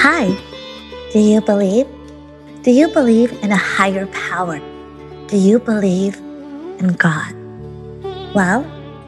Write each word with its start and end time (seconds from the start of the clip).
Hi, 0.00 0.32
do 1.12 1.18
you 1.18 1.40
believe? 1.40 1.88
Do 2.62 2.70
you 2.70 2.86
believe 2.86 3.32
in 3.42 3.50
a 3.50 3.56
higher 3.56 4.06
power? 4.06 4.60
Do 5.26 5.36
you 5.36 5.58
believe 5.58 6.14
in 6.78 6.92
God? 6.92 7.34
Well, 8.32 8.62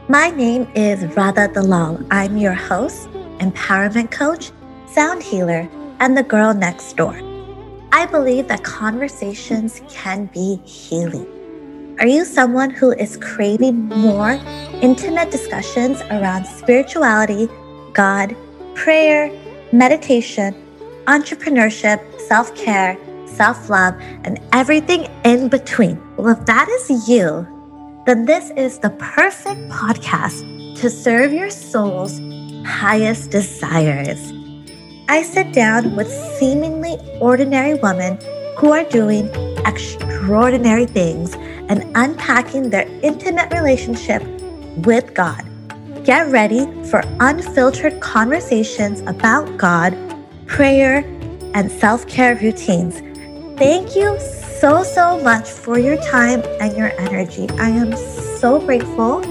my 0.08 0.30
name 0.30 0.66
is 0.74 1.04
Radha 1.14 1.46
Dalal. 1.46 2.04
I'm 2.11 2.37
your 2.37 2.54
host, 2.54 3.08
empowerment 3.38 4.11
coach, 4.11 4.51
sound 4.87 5.22
healer, 5.22 5.71
and 6.01 6.17
the 6.17 6.24
girl 6.24 6.53
next 6.54 6.97
door. 6.97 7.17
I 7.93 8.07
believe 8.07 8.49
that 8.49 8.65
conversations 8.65 9.83
can 9.88 10.27
be 10.35 10.57
healing. 10.65 11.97
Are 12.01 12.09
you 12.09 12.25
someone 12.25 12.71
who 12.71 12.91
is 12.91 13.17
craving 13.17 13.85
more 13.91 14.41
intimate 14.83 15.31
discussions 15.31 16.01
around 16.11 16.47
spirituality, 16.47 17.48
God, 17.93 18.34
prayer, 18.75 19.30
meditation, 19.70 20.52
entrepreneurship, 21.10 21.98
self 22.20 22.55
care, 22.55 22.96
self 23.27 23.69
love, 23.69 23.95
and 24.24 24.38
everything 24.52 25.09
in 25.24 25.48
between? 25.48 26.00
Well, 26.16 26.28
if 26.38 26.46
that 26.46 26.69
is 26.69 27.09
you, 27.09 27.46
then 28.06 28.24
this 28.27 28.50
is 28.56 28.78
the 28.78 28.91
perfect 28.91 29.60
podcast 29.69 30.41
to 30.80 30.88
serve 30.88 31.33
your 31.33 31.50
soul's 31.50 32.20
highest 32.64 33.33
desires. 33.33 34.33
I 35.09 35.23
sit 35.23 35.52
down 35.52 35.96
with 35.96 36.09
seemingly 36.38 36.96
ordinary 37.20 37.74
women 37.74 38.16
who 38.56 38.70
are 38.70 38.84
doing 38.84 39.28
extraordinary 39.66 40.86
things 40.86 41.34
and 41.69 41.84
unpacking 41.97 42.70
their 42.70 42.86
intimate 43.02 43.52
relationship 43.52 44.22
with 44.86 45.12
God. 45.14 45.45
Get 46.05 46.28
ready 46.28 46.64
for 46.84 47.02
unfiltered 47.20 48.00
conversations 48.00 49.00
about 49.02 49.56
God, 49.58 49.92
prayer, 50.51 51.05
and 51.55 51.70
self 51.70 52.06
care 52.06 52.34
routines. 52.37 53.01
Thank 53.56 53.95
you 53.95 54.19
so, 54.61 54.83
so 54.83 55.20
much 55.23 55.48
for 55.48 55.79
your 55.79 55.97
time 56.03 56.42
and 56.61 56.77
your 56.77 56.92
energy. 56.98 57.48
I 57.59 57.70
am 57.70 57.97
so 57.97 58.61
grateful. 58.61 59.25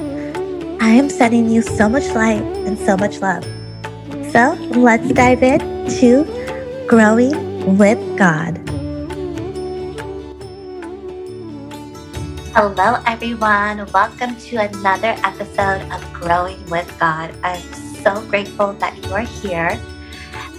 I 0.81 0.89
am 0.89 1.09
sending 1.09 1.49
you 1.49 1.61
so 1.61 1.89
much 1.89 2.07
light 2.15 2.41
and 2.41 2.79
so 2.79 2.95
much 2.95 3.19
love. 3.19 3.43
So 4.31 4.55
let's 4.79 5.11
dive 5.11 5.43
into 5.43 6.23
growing 6.87 7.77
with 7.77 7.99
God. 8.17 8.57
Hello, 12.55 13.01
everyone. 13.05 13.85
Welcome 13.91 14.35
to 14.37 14.55
another 14.57 15.15
episode 15.23 15.81
of 15.91 16.01
Growing 16.13 16.63
with 16.69 16.87
God. 16.99 17.33
I'm 17.43 17.61
so 18.03 18.21
grateful 18.27 18.73
that 18.73 18.97
you 19.03 19.13
are 19.13 19.27
here. 19.43 19.79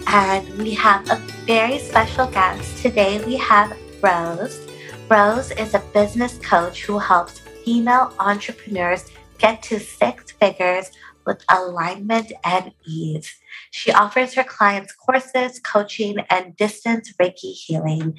And 0.07 0.49
we 0.59 0.75
have 0.75 1.09
a 1.11 1.17
very 1.47 1.79
special 1.79 2.27
guest. 2.27 2.83
Today, 2.83 3.25
we 3.25 3.37
have 3.37 3.77
Rose. 4.03 4.67
Rose 5.09 5.51
is 5.53 5.75
a 5.75 5.83
business 5.93 6.39
coach 6.39 6.85
who 6.85 6.99
helps 6.99 7.41
female 7.65 8.15
entrepreneurs 8.19 9.11
get 9.39 9.63
to 9.65 9.79
six 9.79 10.33
figures 10.33 10.91
with 11.27 11.45
alignment 11.51 12.33
and 12.45 12.73
ease. 12.87 13.35
She 13.71 13.93
offers 13.93 14.35
her 14.35 14.45
clients 14.45 14.93
courses, 14.93 15.61
coaching, 15.61 16.19
and 16.29 16.57
distance 16.57 17.13
Reiki 17.21 17.53
healing. 17.53 18.19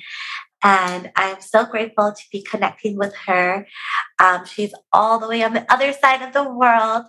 And 0.64 1.12
I'm 1.16 1.42
so 1.42 1.66
grateful 1.66 2.14
to 2.14 2.24
be 2.32 2.42
connecting 2.42 2.96
with 2.98 3.16
her. 3.26 3.68
Um, 4.20 4.46
she's 4.46 4.74
all 4.94 5.20
the 5.20 5.28
way 5.28 5.44
on 5.44 5.54
the 5.54 5.72
other 5.72 5.92
side 5.92 6.22
of 6.22 6.34
the 6.34 6.48
world. 6.48 7.06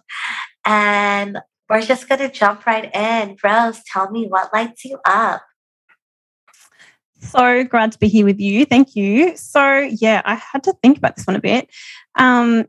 And 0.65 1.39
we're 1.73 1.81
just 1.81 2.07
going 2.07 2.19
to 2.19 2.29
jump 2.29 2.67
right 2.67 2.95
in. 2.95 3.35
Rose, 3.43 3.81
tell 3.91 4.11
me 4.11 4.27
what 4.29 4.53
lights 4.53 4.85
you 4.85 4.99
up. 5.07 5.43
So 7.21 7.65
glad 7.65 7.93
to 7.93 7.99
be 7.99 8.09
here 8.09 8.27
with 8.27 8.39
you. 8.39 8.67
Thank 8.67 8.95
you. 8.95 9.35
So, 9.39 9.79
yeah, 9.79 10.21
I 10.27 10.35
had 10.35 10.63
to 10.65 10.75
think 10.83 10.99
about 10.99 11.17
this 11.17 11.27
one 11.27 11.37
a 11.37 11.41
bit. 11.41 11.71
Um, 12.17 12.67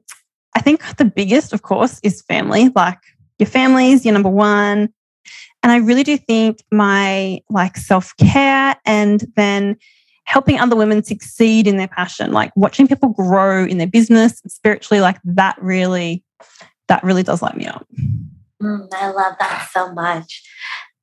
I 0.55 0.61
think 0.61 0.95
the 0.95 1.03
biggest, 1.03 1.51
of 1.51 1.63
course, 1.63 1.99
is 2.01 2.21
family. 2.21 2.69
Like 2.73 2.99
your 3.39 3.47
family 3.47 3.91
is 3.91 4.05
your 4.05 4.13
number 4.13 4.29
one. 4.29 4.93
And 5.63 5.71
I 5.71 5.77
really 5.77 6.03
do 6.03 6.15
think 6.17 6.63
my 6.71 7.41
like 7.49 7.75
self 7.75 8.15
care 8.17 8.75
and 8.85 9.25
then 9.35 9.75
helping 10.23 10.59
other 10.59 10.77
women 10.77 11.03
succeed 11.03 11.67
in 11.67 11.75
their 11.75 11.89
passion, 11.89 12.31
like 12.31 12.55
watching 12.55 12.87
people 12.87 13.09
grow 13.09 13.65
in 13.65 13.79
their 13.79 13.87
business 13.87 14.41
spiritually, 14.47 15.01
like 15.01 15.17
that 15.25 15.61
really, 15.61 16.23
that 16.87 17.03
really 17.03 17.23
does 17.23 17.41
light 17.41 17.57
me 17.57 17.65
up. 17.65 17.85
Mm, 18.63 18.87
I 18.93 19.09
love 19.09 19.35
that 19.39 19.69
so 19.71 19.91
much. 19.93 20.41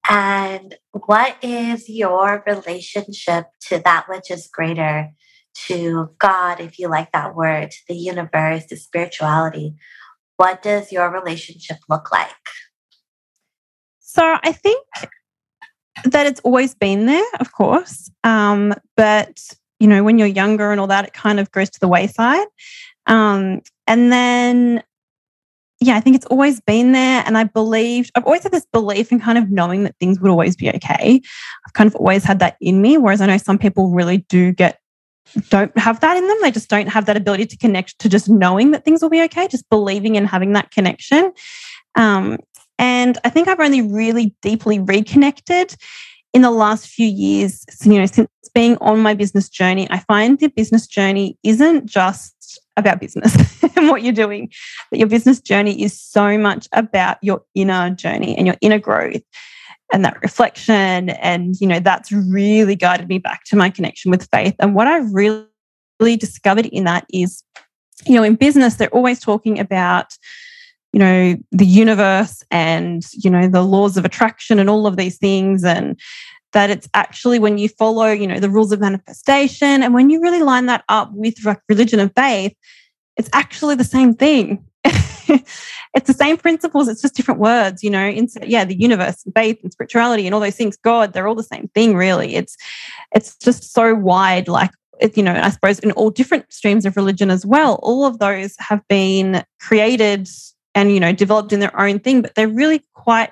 And 0.09 0.75
what 0.93 1.37
is 1.43 1.89
your 1.89 2.43
relationship 2.47 3.47
to 3.69 3.81
that 3.85 4.07
which 4.09 4.31
is 4.31 4.49
greater, 4.53 5.11
to 5.67 6.11
God, 6.19 6.61
if 6.61 6.79
you 6.79 6.89
like 6.89 7.13
that 7.13 7.35
word, 7.35 7.71
to 7.71 7.79
the 7.89 7.95
universe, 7.95 8.67
to 8.67 8.77
spirituality? 8.77 9.75
What 10.37 10.63
does 10.63 10.91
your 10.91 11.11
relationship 11.11 11.77
look 11.89 12.11
like? 12.11 12.31
So 14.01 14.39
I 14.43 14.53
think 14.53 14.87
that 16.05 16.27
it's 16.27 16.41
always 16.41 16.75
been 16.75 17.05
there, 17.07 17.27
of 17.39 17.53
course. 17.53 18.11
Um, 18.25 18.73
but, 18.97 19.39
you 19.79 19.87
know, 19.87 20.03
when 20.03 20.19
you're 20.19 20.29
younger 20.29 20.73
and 20.73 20.81
all 20.81 20.87
that, 20.87 21.05
it 21.05 21.13
kind 21.13 21.39
of 21.39 21.53
goes 21.53 21.69
to 21.71 21.81
the 21.81 21.89
wayside. 21.89 22.47
Um, 23.07 23.61
and 23.87 24.11
then, 24.11 24.83
yeah, 25.81 25.97
I 25.97 26.01
think 26.01 26.15
it's 26.15 26.27
always 26.27 26.61
been 26.61 26.93
there. 26.93 27.23
And 27.27 27.39
I 27.39 27.45
believed, 27.45 28.11
I've 28.15 28.25
always 28.25 28.43
had 28.43 28.53
this 28.53 28.67
belief 28.71 29.11
in 29.11 29.19
kind 29.19 29.39
of 29.39 29.51
knowing 29.51 29.85
that 29.85 29.97
things 29.99 30.21
would 30.21 30.31
always 30.31 30.55
be 30.55 30.69
okay. 30.69 31.21
I've 31.67 31.73
kind 31.73 31.87
of 31.87 31.97
always 31.97 32.23
had 32.23 32.39
that 32.41 32.57
in 32.61 32.83
me. 32.83 32.99
Whereas 32.99 33.23
I 33.23 33.27
know 33.27 33.39
some 33.39 33.59
people 33.59 33.91
really 33.91 34.19
do 34.29 34.53
get, 34.53 34.79
don't 35.49 35.77
have 35.79 36.01
that 36.01 36.19
in 36.19 36.27
them. 36.27 36.37
They 36.43 36.51
just 36.51 36.69
don't 36.69 36.89
have 36.89 37.07
that 37.07 37.17
ability 37.17 37.47
to 37.47 37.57
connect 37.57 37.99
to 38.01 38.11
just 38.11 38.29
knowing 38.29 38.73
that 38.73 38.85
things 38.85 39.01
will 39.01 39.09
be 39.09 39.23
okay, 39.23 39.49
just 39.49 39.69
believing 39.71 40.19
and 40.19 40.27
having 40.27 40.53
that 40.53 40.71
connection. 40.71 41.33
Um, 41.95 42.39
and 42.79 43.17
I 43.25 43.31
think 43.31 43.49
I've 43.49 43.61
only 43.61 43.81
really 43.81 44.35
deeply 44.43 44.81
reconnected 44.81 45.77
in 46.35 46.43
the 46.43 46.51
last 46.51 46.89
few 46.89 47.07
years, 47.07 47.65
you 47.85 47.99
know, 47.99 48.07
since 48.07 48.29
being 48.55 48.77
on 48.79 49.01
my 49.01 49.15
business 49.15 49.49
journey, 49.49 49.89
I 49.91 49.99
find 50.01 50.39
the 50.39 50.49
business 50.49 50.87
journey 50.87 51.39
isn't 51.43 51.87
just 51.87 52.61
about 52.81 53.01
business 53.01 53.63
and 53.77 53.89
what 53.89 54.03
you're 54.03 54.13
doing, 54.13 54.51
but 54.91 54.99
your 54.99 55.09
business 55.09 55.41
journey 55.41 55.83
is 55.83 55.99
so 55.99 56.37
much 56.37 56.69
about 56.73 57.19
your 57.23 57.43
inner 57.55 57.91
journey 57.91 58.37
and 58.37 58.47
your 58.47 58.57
inner 58.61 58.79
growth 58.79 59.23
and 59.93 60.05
that 60.05 60.21
reflection. 60.23 61.11
And, 61.11 61.55
you 61.61 61.67
know, 61.67 61.81
that's 61.81 62.11
really 62.11 62.77
guided 62.77 63.09
me 63.09 63.19
back 63.19 63.45
to 63.45 63.57
my 63.57 63.71
connection 63.71 64.11
with 64.11 64.29
faith. 64.33 64.55
And 64.59 64.75
what 64.75 64.87
I've 64.87 65.13
really, 65.13 65.47
really 66.01 66.17
discovered 66.17 66.67
in 66.67 66.85
that 66.85 67.07
is, 67.13 67.43
you 68.07 68.15
know, 68.15 68.23
in 68.23 68.35
business, 68.35 68.77
they're 68.77 68.89
always 68.89 69.21
talking 69.21 69.59
about, 69.59 70.17
you 70.93 70.99
know 70.99 71.37
the 71.53 71.67
universe 71.67 72.43
and 72.51 73.07
you 73.13 73.31
know 73.31 73.47
the 73.47 73.63
laws 73.63 73.97
of 73.97 74.05
attraction 74.05 74.59
and 74.59 74.69
all 74.69 74.89
of 74.89 74.97
these 74.97 75.19
things 75.19 75.63
and 75.63 75.97
that 76.53 76.71
it's 76.71 76.89
actually 76.95 77.39
when 77.39 77.59
you 77.59 77.69
follow 77.69 78.07
you 78.07 78.27
know 78.27 78.41
the 78.41 78.51
rules 78.51 78.73
of 78.73 78.81
manifestation 78.81 79.83
and 79.83 79.95
when 79.95 80.11
you 80.11 80.21
really 80.21 80.43
line 80.43 80.67
that 80.67 80.85
up 80.89 81.11
with 81.13 81.35
religion 81.69 82.01
and 82.01 82.15
faith 82.15 82.55
it's 83.17 83.31
actually 83.35 83.75
the 83.75 83.85
same 83.85 84.15
thing. 84.15 84.65
It's 85.93 86.07
the 86.07 86.15
same 86.15 86.37
principles 86.37 86.87
it's 86.87 87.03
just 87.03 87.17
different 87.17 87.41
words 87.41 87.83
you 87.83 87.91
know 87.91 88.07
yeah 88.45 88.65
the 88.65 88.79
universe 88.81 89.25
and 89.25 89.35
faith 89.35 89.59
and 89.65 89.73
spirituality 89.73 90.25
and 90.25 90.35
all 90.35 90.41
those 90.41 90.55
things 90.55 90.77
god 90.77 91.13
they're 91.13 91.27
all 91.27 91.35
the 91.35 91.43
same 91.43 91.69
thing 91.75 91.97
really. 91.97 92.37
It's 92.37 92.57
it's 93.13 93.37
just 93.37 93.73
so 93.73 93.95
wide 93.95 94.47
like 94.47 94.71
you 95.17 95.23
know, 95.23 95.33
I 95.33 95.51
suppose 95.51 95.79
in 95.79 95.93
all 95.93 96.11
different 96.11 96.53
streams 96.53 96.85
of 96.85 96.97
religion 96.97 97.31
as 97.31 97.47
well, 97.47 97.79
all 97.83 98.05
of 98.05 98.19
those 98.19 98.55
have 98.59 98.87
been 98.89 99.45
created 99.61 100.29
and 100.75 100.93
you 100.93 101.01
know 101.01 101.13
developed 101.13 101.53
in 101.53 101.61
their 101.61 101.79
own 101.81 101.99
thing 101.99 102.23
but 102.23 102.35
they're 102.37 102.49
really 102.49 102.85
quite 102.95 103.31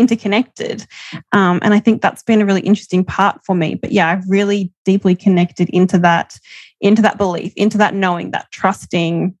interconnected. 0.00 0.86
Um, 1.32 1.60
and 1.62 1.74
i 1.74 1.80
think 1.80 2.02
that's 2.02 2.22
been 2.22 2.40
a 2.40 2.46
really 2.46 2.62
interesting 2.62 3.04
part 3.04 3.40
for 3.44 3.54
me. 3.54 3.74
But 3.74 3.92
yeah 3.92 4.08
i've 4.08 4.28
really 4.28 4.72
deeply 4.84 5.14
connected 5.14 5.68
into 5.70 5.98
that 5.98 6.38
into 6.80 7.02
that 7.02 7.18
belief 7.18 7.52
into 7.56 7.78
that 7.78 7.94
knowing 7.94 8.30
that 8.30 8.50
trusting 8.50 9.36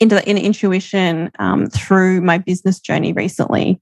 into 0.00 0.14
the 0.14 0.28
inner 0.28 0.40
intuition 0.40 1.30
um, 1.38 1.66
through 1.66 2.20
my 2.20 2.36
business 2.36 2.78
journey 2.78 3.12
recently. 3.12 3.80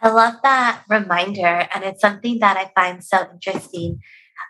I 0.00 0.08
love 0.08 0.36
that 0.42 0.82
reminder 0.88 1.68
and 1.72 1.84
it's 1.84 2.00
something 2.00 2.40
that 2.40 2.56
i 2.56 2.70
find 2.74 3.04
so 3.04 3.26
interesting. 3.32 4.00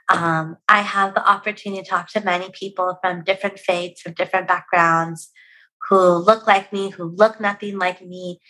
Um, 0.08 0.56
i 0.68 0.80
have 0.80 1.14
the 1.14 1.28
opportunity 1.28 1.82
to 1.82 1.88
talk 1.88 2.08
to 2.10 2.20
many 2.20 2.48
people 2.52 2.98
from 3.02 3.24
different 3.24 3.58
faiths 3.58 4.02
from 4.02 4.14
different 4.14 4.48
backgrounds 4.48 5.30
who 5.88 5.98
look 5.98 6.46
like 6.46 6.72
me, 6.72 6.90
who 6.90 7.04
look 7.04 7.40
nothing 7.40 7.78
like 7.78 8.00
me. 8.02 8.40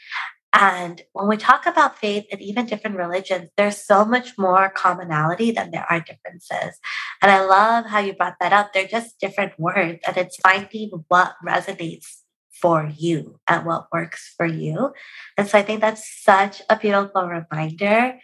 And 0.54 1.02
when 1.12 1.28
we 1.28 1.36
talk 1.38 1.66
about 1.66 1.98
faith 1.98 2.26
and 2.30 2.40
even 2.40 2.66
different 2.66 2.96
religions, 2.96 3.50
there's 3.56 3.78
so 3.84 4.04
much 4.04 4.36
more 4.38 4.68
commonality 4.70 5.50
than 5.50 5.70
there 5.70 5.86
are 5.90 6.00
differences. 6.00 6.78
And 7.22 7.30
I 7.32 7.44
love 7.44 7.86
how 7.86 8.00
you 8.00 8.12
brought 8.12 8.36
that 8.40 8.52
up. 8.52 8.72
They're 8.72 8.86
just 8.86 9.18
different 9.18 9.58
words, 9.58 10.00
and 10.06 10.16
it's 10.16 10.36
finding 10.36 10.90
what 11.08 11.34
resonates 11.46 12.18
for 12.60 12.90
you 12.96 13.40
and 13.48 13.66
what 13.66 13.86
works 13.92 14.34
for 14.36 14.46
you. 14.46 14.92
And 15.36 15.48
so 15.48 15.58
I 15.58 15.62
think 15.62 15.80
that's 15.80 16.22
such 16.22 16.62
a 16.70 16.76
beautiful 16.78 17.26
reminder. 17.28 18.18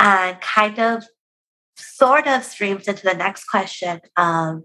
and 0.00 0.40
kind 0.40 0.78
of 0.78 1.04
sort 1.76 2.26
of 2.26 2.44
streams 2.44 2.88
into 2.88 3.04
the 3.04 3.14
next 3.14 3.44
question. 3.46 4.00
Um, 4.16 4.64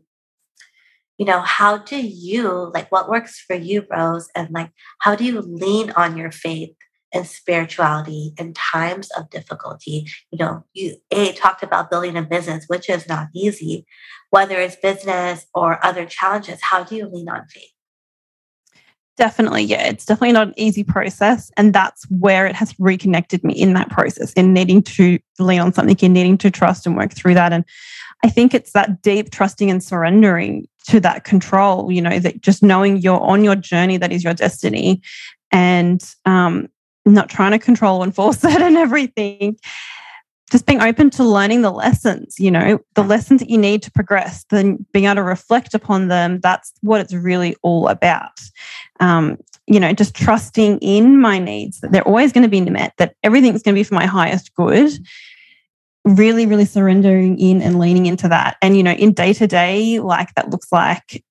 you 1.18 1.26
know, 1.26 1.42
how 1.42 1.78
do 1.78 1.98
you 1.98 2.72
like 2.74 2.92
what 2.92 3.10
works 3.10 3.40
for 3.40 3.56
you, 3.56 3.86
Rose? 3.92 4.30
And 4.36 4.50
like, 4.52 4.72
how 5.00 5.16
do 5.16 5.24
you 5.24 5.42
lean 5.42 5.92
on 5.92 6.18
your 6.18 6.32
faith 6.32 6.76
and 7.14 7.28
spirituality 7.28 8.34
in 8.38 8.54
times 8.54 9.10
of 9.12 9.30
difficulty? 9.30 10.08
You 10.32 10.40
know, 10.40 10.64
you 10.74 10.96
a 11.12 11.34
talked 11.34 11.64
about 11.64 11.90
building 11.90 12.18
a 12.18 12.22
business, 12.22 12.66
which 12.68 12.90
is 12.90 13.08
not 13.08 13.28
easy, 13.34 13.86
whether 14.30 14.60
it's 14.60 14.76
business 14.76 15.46
or 15.54 15.84
other 15.86 16.06
challenges. 16.06 16.60
How 16.62 16.84
do 16.84 16.96
you 16.96 17.08
lean 17.08 17.30
on 17.30 17.46
faith? 17.48 17.72
Definitely, 19.18 19.64
yeah. 19.64 19.88
It's 19.88 20.06
definitely 20.06 20.32
not 20.32 20.48
an 20.48 20.54
easy 20.58 20.84
process. 20.84 21.52
And 21.58 21.74
that's 21.74 22.10
where 22.10 22.48
it 22.48 22.56
has 22.56 22.74
reconnected 22.80 23.44
me 23.44 23.54
in 23.54 23.74
that 23.74 23.90
process, 23.90 24.34
in 24.34 24.54
needing 24.54 24.82
to 24.84 25.20
lean 25.38 25.60
on 25.60 25.74
something, 25.74 25.98
in 26.00 26.14
needing 26.14 26.38
to 26.40 26.50
trust 26.50 26.88
and 26.88 26.96
work 26.96 27.14
through 27.14 27.34
that. 27.36 27.54
And 27.54 27.66
I 28.24 28.30
think 28.30 28.54
it's 28.54 28.72
that 28.72 29.02
deep 29.02 29.30
trusting 29.30 29.70
and 29.70 29.84
surrendering 29.84 30.68
to 30.88 31.00
that 31.02 31.24
control, 31.24 31.92
you 31.92 32.02
know, 32.02 32.20
that 32.20 32.42
just 32.42 32.64
knowing 32.64 32.98
you're 32.98 33.20
on 33.20 33.44
your 33.44 33.56
journey, 33.56 33.98
that 33.98 34.12
is 34.12 34.24
your 34.24 34.34
destiny, 34.34 35.02
and 35.52 36.02
um, 36.26 36.70
not 37.06 37.30
trying 37.30 37.52
to 37.52 37.60
control 37.60 38.04
and 38.04 38.14
force 38.14 38.44
it 38.44 38.62
and 38.62 38.78
everything 38.78 39.58
just 40.52 40.66
being 40.66 40.82
open 40.82 41.10
to 41.10 41.24
learning 41.24 41.62
the 41.62 41.72
lessons, 41.72 42.38
you 42.38 42.52
know, 42.52 42.78
the 42.96 43.04
lessons 43.04 43.40
that 43.40 43.50
you 43.50 43.58
need 43.58 43.82
to 43.82 43.92
progress, 43.92 44.44
then 44.50 44.86
being 44.92 45.06
able 45.06 45.16
to 45.16 45.24
reflect 45.24 45.74
upon 45.74 46.10
them. 46.10 46.42
That's 46.42 46.74
what 46.82 47.00
it's 47.00 47.14
really 47.14 47.56
all 47.64 47.88
about. 47.88 48.38
Um, 49.00 49.38
you 49.66 49.80
know, 49.80 49.94
just 49.94 50.14
trusting 50.14 50.80
in 50.80 51.22
my 51.22 51.40
needs 51.40 51.80
that 51.80 51.94
they're 51.94 52.08
always 52.08 52.34
going 52.34 52.44
to 52.44 52.50
be 52.50 52.60
met, 52.62 52.94
that 52.98 53.16
everything's 53.24 53.64
going 53.64 53.74
to 53.74 53.80
be 53.80 53.86
for 53.86 53.96
my 53.96 54.06
highest 54.06 54.54
good. 54.54 54.92
Really, 56.04 56.46
really 56.46 56.66
surrendering 56.66 57.40
in 57.40 57.62
and 57.62 57.80
leaning 57.80 58.06
into 58.06 58.28
that. 58.28 58.58
And, 58.62 58.76
you 58.76 58.84
know, 58.84 58.92
in 58.92 59.14
day 59.14 59.32
to 59.34 59.48
day, 59.48 60.00
like 60.00 60.34
that 60.34 60.50
looks 60.50 60.70
like 60.72 61.24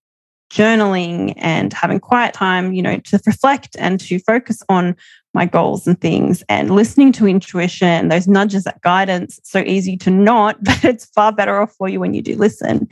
journaling 0.51 1.33
and 1.37 1.73
having 1.73 2.01
quiet 2.01 2.35
time, 2.35 2.73
you 2.73 2.83
know, 2.83 2.99
to 2.99 3.21
reflect 3.25 3.77
and 3.79 4.01
to 4.01 4.19
focus 4.19 4.63
on 4.69 4.97
my 5.33 5.47
goals 5.47 5.87
and 5.87 6.01
things 6.01 6.43
and 6.49 6.75
listening 6.75 7.13
to 7.13 7.29
intuition, 7.29 8.09
those 8.09 8.27
nudges, 8.27 8.65
that 8.65 8.81
guidance. 8.81 9.39
so 9.45 9.61
easy 9.61 9.97
to 9.97 10.11
not, 10.11 10.57
but 10.65 10.85
it's 10.85 11.07
far 11.07 11.33
better 11.33 11.61
off 11.61 11.73
for 11.77 11.89
you 11.89 12.01
when 12.01 12.15
you 12.15 12.23
do 12.23 12.35
listen. 12.35 12.89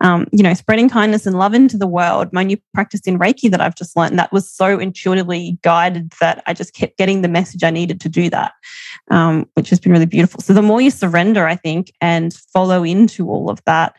Um, 0.00 0.26
you 0.32 0.42
know, 0.42 0.54
spreading 0.54 0.88
kindness 0.88 1.26
and 1.26 1.38
love 1.38 1.54
into 1.54 1.76
the 1.76 1.86
world. 1.86 2.32
My 2.32 2.42
new 2.42 2.56
practice 2.72 3.02
in 3.02 3.18
Reiki 3.18 3.50
that 3.50 3.60
I've 3.60 3.76
just 3.76 3.96
learned 3.96 4.18
that 4.18 4.32
was 4.32 4.50
so 4.50 4.78
intuitively 4.78 5.58
guided 5.62 6.12
that 6.20 6.42
I 6.46 6.54
just 6.54 6.74
kept 6.74 6.96
getting 6.96 7.22
the 7.22 7.28
message 7.28 7.62
I 7.62 7.70
needed 7.70 8.00
to 8.00 8.08
do 8.08 8.30
that, 8.30 8.52
um, 9.10 9.48
which 9.54 9.68
has 9.70 9.78
been 9.78 9.92
really 9.92 10.06
beautiful. 10.06 10.40
So 10.40 10.54
the 10.54 10.62
more 10.62 10.80
you 10.80 10.90
surrender, 10.90 11.46
I 11.46 11.56
think, 11.56 11.92
and 12.00 12.32
follow 12.32 12.84
into 12.84 13.28
all 13.28 13.50
of 13.50 13.62
that, 13.66 13.94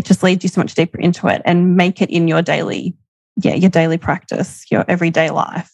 it 0.00 0.06
just 0.06 0.22
leads 0.22 0.42
you 0.42 0.48
so 0.48 0.62
much 0.62 0.74
deeper 0.74 0.98
into 0.98 1.28
it 1.28 1.42
and 1.44 1.76
make 1.76 2.00
it 2.00 2.08
in 2.08 2.26
your 2.26 2.40
daily, 2.40 2.96
yeah, 3.36 3.54
your 3.54 3.68
daily 3.68 3.98
practice, 3.98 4.64
your 4.70 4.82
everyday 4.88 5.28
life. 5.28 5.70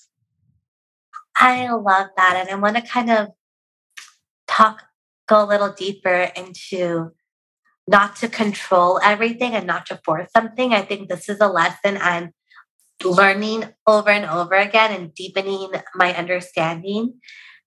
I 1.36 1.70
love 1.70 2.08
that. 2.16 2.34
And 2.36 2.50
I 2.50 2.56
want 2.56 2.74
to 2.74 2.82
kind 2.82 3.08
of 3.08 3.28
talk, 4.48 4.82
go 5.28 5.44
a 5.44 5.46
little 5.46 5.72
deeper 5.72 6.32
into 6.34 7.12
not 7.86 8.16
to 8.16 8.28
control 8.28 8.98
everything 9.00 9.52
and 9.54 9.64
not 9.64 9.86
to 9.86 10.00
force 10.04 10.28
something. 10.36 10.74
I 10.74 10.82
think 10.82 11.08
this 11.08 11.28
is 11.28 11.40
a 11.40 11.46
lesson 11.46 11.96
I'm 12.00 12.32
learning 13.04 13.72
over 13.86 14.10
and 14.10 14.26
over 14.26 14.56
again 14.56 14.90
and 14.90 15.14
deepening 15.14 15.70
my 15.94 16.16
understanding. 16.16 17.20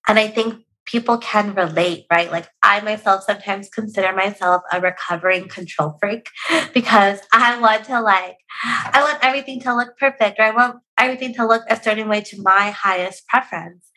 And 0.06 0.18
I 0.18 0.28
think 0.28 0.62
people 0.86 1.18
can 1.18 1.54
relate, 1.54 2.06
right? 2.10 2.30
Like 2.30 2.48
I 2.62 2.80
myself 2.80 3.24
sometimes 3.24 3.68
consider 3.68 4.12
myself 4.14 4.62
a 4.72 4.80
recovering 4.80 5.48
control 5.48 5.96
freak 6.00 6.28
because 6.74 7.20
I 7.32 7.58
want 7.60 7.84
to 7.84 8.00
like, 8.00 8.36
I 8.64 9.02
want 9.02 9.18
everything 9.22 9.60
to 9.62 9.74
look 9.74 9.96
perfect 9.98 10.38
or 10.38 10.44
I 10.44 10.50
want 10.50 10.78
everything 10.98 11.34
to 11.34 11.46
look 11.46 11.62
a 11.68 11.80
certain 11.80 12.08
way 12.08 12.22
to 12.22 12.42
my 12.42 12.70
highest 12.70 13.26
preference. 13.28 13.90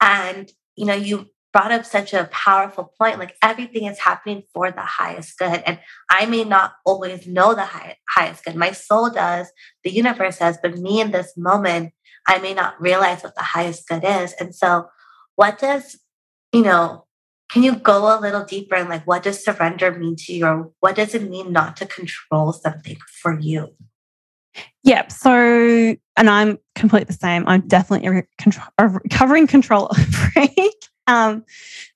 And, 0.00 0.50
you 0.76 0.86
know, 0.86 0.94
you 0.94 1.26
brought 1.56 1.72
up 1.72 1.86
such 1.86 2.12
a 2.12 2.28
powerful 2.30 2.92
point. 2.98 3.18
Like 3.18 3.34
everything 3.42 3.86
is 3.86 3.98
happening 3.98 4.42
for 4.52 4.70
the 4.70 4.82
highest 4.82 5.38
good. 5.38 5.62
And 5.64 5.80
I 6.10 6.26
may 6.26 6.44
not 6.44 6.74
always 6.84 7.26
know 7.26 7.54
the 7.54 7.64
high, 7.64 7.96
highest 8.10 8.44
good. 8.44 8.56
My 8.56 8.72
soul 8.72 9.08
does, 9.08 9.50
the 9.82 9.90
universe 9.90 10.38
does, 10.38 10.58
but 10.62 10.76
me 10.76 11.00
in 11.00 11.12
this 11.12 11.32
moment, 11.34 11.94
I 12.28 12.38
may 12.38 12.52
not 12.52 12.78
realize 12.78 13.22
what 13.22 13.36
the 13.36 13.42
highest 13.42 13.88
good 13.88 14.04
is. 14.04 14.34
And 14.38 14.54
so, 14.54 14.88
what 15.36 15.58
does 15.58 15.96
you 16.56 16.62
know, 16.62 17.04
can 17.50 17.62
you 17.62 17.76
go 17.76 18.18
a 18.18 18.20
little 18.20 18.44
deeper 18.44 18.74
and 18.74 18.88
like 18.88 19.06
what 19.06 19.22
does 19.22 19.44
surrender 19.44 19.92
mean 19.92 20.16
to 20.16 20.32
you 20.32 20.46
or 20.46 20.72
what 20.80 20.96
does 20.96 21.14
it 21.14 21.28
mean 21.30 21.52
not 21.52 21.76
to 21.76 21.86
control 21.86 22.52
something 22.52 22.96
for 23.20 23.38
you? 23.38 23.68
Yeah. 24.82 25.06
So, 25.08 25.30
and 26.16 26.30
I'm 26.30 26.58
completely 26.74 27.04
the 27.04 27.12
same. 27.12 27.46
I'm 27.46 27.60
definitely 27.68 28.08
a, 28.08 28.22
control, 28.40 28.66
a 28.78 28.88
recovering 28.88 29.46
control 29.46 29.88
freak. 30.10 30.86
Um, 31.06 31.44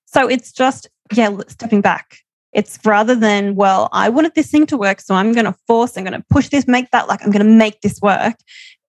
so 0.04 0.28
it's 0.28 0.52
just, 0.52 0.88
yeah, 1.12 1.34
stepping 1.48 1.80
back. 1.80 2.18
It's 2.52 2.78
rather 2.84 3.14
than, 3.14 3.54
well, 3.54 3.88
I 3.92 4.08
wanted 4.08 4.34
this 4.34 4.50
thing 4.50 4.66
to 4.66 4.76
work. 4.76 5.00
So 5.00 5.14
I'm 5.14 5.32
going 5.32 5.46
to 5.46 5.54
force, 5.66 5.96
I'm 5.96 6.04
going 6.04 6.20
to 6.20 6.26
push 6.28 6.48
this, 6.48 6.66
make 6.68 6.90
that, 6.90 7.08
like 7.08 7.24
I'm 7.24 7.30
going 7.30 7.46
to 7.46 7.52
make 7.52 7.80
this 7.80 8.00
work. 8.02 8.34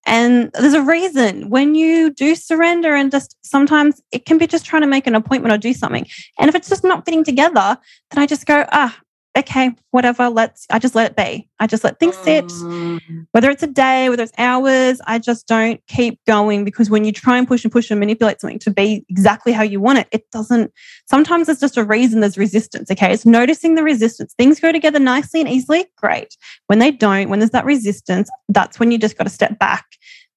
And 0.05 0.51
there's 0.53 0.73
a 0.73 0.81
reason 0.81 1.49
when 1.49 1.75
you 1.75 2.09
do 2.09 2.35
surrender, 2.35 2.95
and 2.95 3.11
just 3.11 3.37
sometimes 3.43 4.01
it 4.11 4.25
can 4.25 4.37
be 4.37 4.47
just 4.47 4.65
trying 4.65 4.81
to 4.81 4.87
make 4.87 5.07
an 5.07 5.15
appointment 5.15 5.53
or 5.53 5.57
do 5.57 5.73
something. 5.73 6.07
And 6.39 6.49
if 6.49 6.55
it's 6.55 6.69
just 6.69 6.83
not 6.83 7.05
fitting 7.05 7.23
together, 7.23 7.77
then 8.09 8.23
I 8.23 8.25
just 8.25 8.45
go, 8.45 8.65
ah, 8.71 8.97
okay, 9.37 9.71
whatever, 9.91 10.29
let's, 10.29 10.65
I 10.69 10.79
just 10.79 10.93
let 10.93 11.11
it 11.11 11.15
be. 11.15 11.47
I 11.59 11.67
just 11.67 11.83
let 11.83 11.99
things 11.99 12.17
sit. 12.17 12.45
Mm. 12.45 13.27
Whether 13.31 13.49
it's 13.49 13.63
a 13.63 13.67
day, 13.67 14.09
whether 14.09 14.23
it's 14.23 14.33
hours, 14.37 14.99
I 15.07 15.19
just 15.19 15.47
don't 15.47 15.81
keep 15.87 16.19
going 16.27 16.65
because 16.65 16.89
when 16.89 17.05
you 17.05 17.11
try 17.11 17.37
and 17.37 17.47
push 17.47 17.63
and 17.63 17.71
push 17.71 17.89
and 17.89 17.99
manipulate 17.99 18.41
something 18.41 18.59
to 18.59 18.71
be 18.71 19.05
exactly 19.07 19.53
how 19.53 19.63
you 19.63 19.79
want 19.79 19.99
it, 19.99 20.07
it 20.11 20.29
doesn't, 20.31 20.73
sometimes 21.05 21.47
it's 21.47 21.61
just 21.61 21.77
a 21.77 21.83
reason 21.83 22.19
there's 22.19 22.37
resistance. 22.37 22.91
Okay. 22.91 23.13
It's 23.13 23.25
noticing 23.25 23.75
the 23.75 23.83
resistance. 23.83 24.33
Things 24.33 24.59
go 24.59 24.71
together 24.71 24.99
nicely 24.99 25.39
and 25.39 25.49
easily. 25.49 25.85
Great. 25.95 26.35
When 26.67 26.79
they 26.79 26.91
don't, 26.91 27.29
when 27.29 27.39
there's 27.39 27.51
that 27.51 27.65
resistance, 27.65 28.29
that's 28.49 28.79
when 28.79 28.91
you 28.91 28.97
just 28.97 29.17
got 29.17 29.23
to 29.23 29.29
step 29.29 29.57
back, 29.59 29.85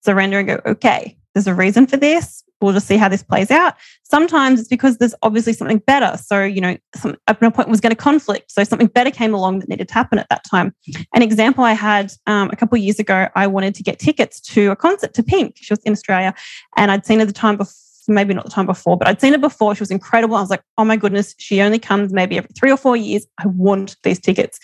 surrender 0.05 0.39
and 0.39 0.47
go, 0.47 0.61
okay, 0.67 1.19
there's 1.35 1.49
a 1.49 1.55
reason 1.55 1.89
for 1.89 1.97
this 1.97 2.44
we'll 2.61 2.73
just 2.73 2.87
see 2.87 2.97
how 2.97 3.09
this 3.09 3.23
plays 3.23 3.51
out. 3.51 3.75
Sometimes 4.05 4.61
it's 4.61 4.69
because 4.69 4.99
there's 4.99 5.15
obviously 5.23 5.53
something 5.53 5.79
better. 5.79 6.17
So, 6.17 6.45
you 6.45 6.61
know, 6.61 6.77
some, 6.95 7.17
an 7.27 7.37
appointment 7.41 7.71
was 7.71 7.81
going 7.81 7.91
to 7.91 7.97
conflict. 7.97 8.51
So 8.51 8.65
something 8.65 8.87
better 8.89 9.11
came 9.11 9.35
along 9.35 9.59
that 9.61 9.69
needed 9.69 9.89
to 9.89 9.95
happen 9.95 10.19
at 10.19 10.29
that 10.31 10.45
time. 10.45 10.75
An 11.15 11.23
example 11.23 11.65
I 11.65 11.73
had 11.73 12.13
um, 12.27 12.51
a 12.51 12.57
couple 12.57 12.79
years 12.79 12.99
ago, 12.99 13.29
I 13.35 13.47
wanted 13.47 13.75
to 13.77 13.83
get 13.83 13.99
tickets 13.99 14.41
to 14.41 14.71
a 14.71 14.77
concert 14.77 15.15
to 15.15 15.23
Pink. 15.23 15.57
She 15.57 15.73
was 15.73 15.81
in 15.81 15.93
Australia 15.93 16.35
and 16.77 16.91
I'd 16.91 17.05
seen 17.05 17.19
her 17.21 17.27
the 17.27 17.33
time 17.33 17.57
before 17.57 17.75
maybe 18.09 18.35
not 18.35 18.45
the 18.45 18.51
time 18.51 18.67
before, 18.67 18.97
but 18.97 19.09
I'd 19.09 19.21
seen 19.21 19.33
her 19.33 19.39
before. 19.39 19.75
She 19.75 19.81
was 19.81 19.91
incredible. 19.91 20.37
I 20.37 20.41
was 20.41 20.51
like, 20.51 20.63
oh 20.79 20.85
my 20.85 20.97
goodness, 20.97 21.35
she 21.39 21.61
only 21.61 21.79
comes 21.79 22.13
maybe 22.13 22.37
every 22.37 22.51
three 22.55 22.71
or 22.71 22.77
four 22.77 22.97
years. 22.97 23.27
I 23.39 23.47
want 23.47 23.97
these 24.03 24.21
tickets. 24.21 24.61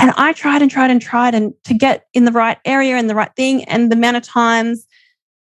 And 0.00 0.12
I 0.16 0.32
tried 0.32 0.62
and 0.62 0.70
tried 0.70 0.90
and 0.90 1.00
tried 1.00 1.34
and 1.34 1.54
to 1.64 1.74
get 1.74 2.06
in 2.14 2.24
the 2.24 2.32
right 2.32 2.58
area 2.64 2.96
and 2.96 3.08
the 3.08 3.14
right 3.14 3.30
thing. 3.36 3.64
And 3.64 3.90
the 3.90 3.96
amount 3.96 4.16
of 4.16 4.22
times 4.24 4.86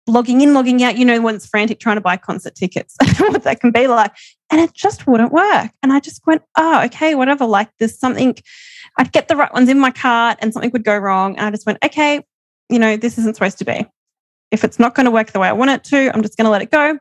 logging 0.07 0.41
in, 0.41 0.53
logging 0.53 0.83
out, 0.83 0.97
you 0.97 1.05
know, 1.05 1.19
when 1.21 1.35
it's 1.35 1.47
frantic 1.47 1.79
trying 1.79 1.97
to 1.97 2.01
buy 2.01 2.17
concert 2.17 2.55
tickets, 2.55 2.95
what 3.17 3.43
that 3.43 3.59
can 3.59 3.71
be 3.71 3.87
like. 3.87 4.11
And 4.51 4.61
it 4.61 4.73
just 4.73 5.07
wouldn't 5.07 5.31
work. 5.31 5.71
And 5.81 5.91
I 5.91 5.99
just 5.99 6.25
went, 6.27 6.43
oh, 6.57 6.83
okay, 6.85 7.15
whatever. 7.15 7.45
Like 7.45 7.69
there's 7.79 7.97
something, 7.97 8.35
I'd 8.97 9.11
get 9.11 9.27
the 9.27 9.35
right 9.35 9.51
ones 9.53 9.69
in 9.69 9.79
my 9.79 9.91
cart 9.91 10.37
and 10.41 10.53
something 10.53 10.71
would 10.71 10.83
go 10.83 10.97
wrong. 10.97 11.35
And 11.37 11.45
I 11.45 11.51
just 11.51 11.65
went, 11.65 11.79
okay, 11.83 12.23
you 12.69 12.79
know, 12.79 12.97
this 12.97 13.17
isn't 13.17 13.35
supposed 13.35 13.57
to 13.59 13.65
be. 13.65 13.85
If 14.51 14.63
it's 14.63 14.79
not 14.79 14.93
going 14.93 15.05
to 15.05 15.11
work 15.11 15.31
the 15.31 15.39
way 15.39 15.47
I 15.47 15.53
want 15.53 15.71
it 15.71 15.83
to, 15.85 16.13
I'm 16.13 16.21
just 16.21 16.37
going 16.37 16.45
to 16.45 16.51
let 16.51 16.61
it 16.61 16.71
go. 16.71 16.99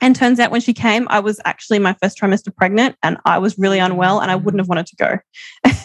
And 0.00 0.14
turns 0.14 0.38
out 0.38 0.50
when 0.50 0.60
she 0.60 0.74
came, 0.74 1.08
I 1.10 1.20
was 1.20 1.40
actually 1.44 1.78
my 1.78 1.96
first 2.00 2.20
trimester 2.20 2.54
pregnant 2.54 2.96
and 3.02 3.16
I 3.24 3.38
was 3.38 3.58
really 3.58 3.78
unwell 3.78 4.20
and 4.20 4.30
I 4.30 4.36
wouldn't 4.36 4.60
have 4.60 4.68
wanted 4.68 4.86
to 4.86 4.96
go. 4.96 5.18
it 5.64 5.76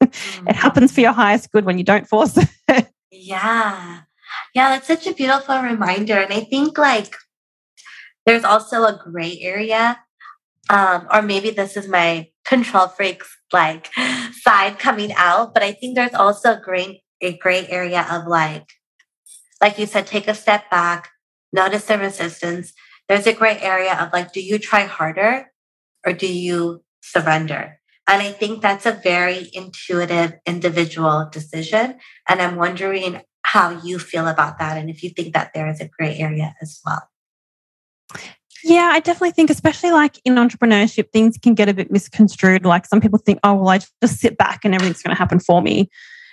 mm. 0.00 0.52
happens 0.52 0.92
for 0.92 1.02
your 1.02 1.12
highest 1.12 1.52
good 1.52 1.64
when 1.64 1.78
you 1.78 1.84
don't 1.84 2.08
force 2.08 2.36
it. 2.68 2.88
Yeah. 3.12 4.00
Yeah, 4.54 4.70
that's 4.70 4.86
such 4.86 5.06
a 5.06 5.14
beautiful 5.14 5.60
reminder. 5.60 6.18
And 6.18 6.32
I 6.32 6.40
think 6.40 6.78
like 6.78 7.14
there's 8.26 8.44
also 8.44 8.84
a 8.84 8.98
gray 9.02 9.38
area. 9.40 9.98
Um, 10.68 11.08
or 11.12 11.22
maybe 11.22 11.50
this 11.50 11.76
is 11.76 11.88
my 11.88 12.28
control 12.44 12.86
freaks 12.86 13.36
like 13.52 13.88
side 14.32 14.78
coming 14.78 15.12
out, 15.14 15.52
but 15.52 15.62
I 15.62 15.72
think 15.72 15.96
there's 15.96 16.14
also 16.14 16.52
a 16.52 16.60
gray 16.60 17.02
a 17.20 17.36
gray 17.36 17.66
area 17.68 18.06
of 18.10 18.26
like, 18.26 18.66
like 19.60 19.78
you 19.78 19.86
said, 19.86 20.06
take 20.06 20.26
a 20.26 20.34
step 20.34 20.70
back, 20.70 21.10
notice 21.52 21.84
the 21.84 21.98
resistance. 21.98 22.72
There's 23.08 23.26
a 23.26 23.32
gray 23.32 23.58
area 23.60 23.94
of 23.94 24.12
like, 24.12 24.32
do 24.32 24.40
you 24.40 24.58
try 24.58 24.82
harder 24.82 25.52
or 26.06 26.12
do 26.12 26.26
you 26.26 26.82
surrender? 27.02 27.78
And 28.08 28.22
I 28.22 28.32
think 28.32 28.62
that's 28.62 28.86
a 28.86 28.92
very 28.92 29.50
intuitive 29.52 30.34
individual 30.46 31.28
decision. 31.30 31.98
And 32.28 32.40
I'm 32.40 32.56
wondering 32.56 33.20
how 33.52 33.70
you 33.82 33.98
feel 33.98 34.28
about 34.28 34.58
that 34.58 34.76
and 34.76 34.88
if 34.88 35.02
you 35.02 35.10
think 35.10 35.34
that 35.34 35.52
there 35.54 35.68
is 35.68 35.80
a 35.80 35.88
gray 35.88 36.16
area 36.18 36.54
as 36.62 36.80
well. 36.84 37.02
Yeah, 38.62 38.90
I 38.92 39.00
definitely 39.00 39.32
think, 39.32 39.50
especially 39.50 39.90
like 39.90 40.20
in 40.24 40.36
entrepreneurship, 40.36 41.10
things 41.10 41.36
can 41.36 41.54
get 41.54 41.68
a 41.68 41.74
bit 41.74 41.90
misconstrued. 41.90 42.64
Like 42.64 42.86
some 42.86 43.00
people 43.00 43.18
think, 43.18 43.40
oh, 43.42 43.54
well, 43.54 43.70
I 43.70 43.80
just 44.00 44.20
sit 44.20 44.38
back 44.38 44.64
and 44.64 44.74
everything's 44.74 45.02
going 45.02 45.16
to 45.16 45.18
happen 45.18 45.40
for 45.40 45.62
me. 45.62 45.90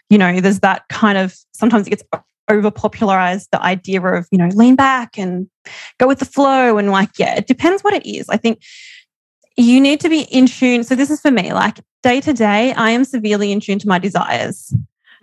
You 0.10 0.18
know, 0.18 0.40
there's 0.40 0.60
that 0.60 0.88
kind 0.90 1.18
of 1.18 1.36
sometimes 1.54 1.88
it 1.88 1.92
gets 1.92 2.04
over 2.50 2.70
popularized 2.70 3.50
the 3.52 3.64
idea 3.64 4.02
of, 4.02 4.28
you 4.32 4.38
know, 4.38 4.50
lean 4.54 4.76
back 4.76 5.18
and 5.18 5.50
go 6.00 6.08
with 6.08 6.20
the 6.20 6.26
flow. 6.26 6.78
And 6.78 6.92
like, 6.92 7.12
yeah, 7.18 7.36
it 7.36 7.48
depends 7.48 7.84
what 7.84 7.94
it 7.94 8.06
is. 8.06 8.30
I 8.30 8.38
think 8.38 8.62
you 9.56 9.82
need 9.82 10.02
to 10.02 10.10
be 10.10 10.22
in 10.24 10.46
tune. 10.46 10.84
So, 10.84 10.94
this 10.94 11.10
is 11.10 11.20
for 11.20 11.32
me 11.32 11.54
like 11.54 11.80
day 12.04 12.22
to 12.22 12.34
day, 12.34 12.74
I 12.74 12.92
am 12.92 13.06
severely 13.06 13.52
in 13.52 13.60
tune 13.60 13.80
to 13.80 13.88
my 13.88 13.98
desires. 13.98 14.74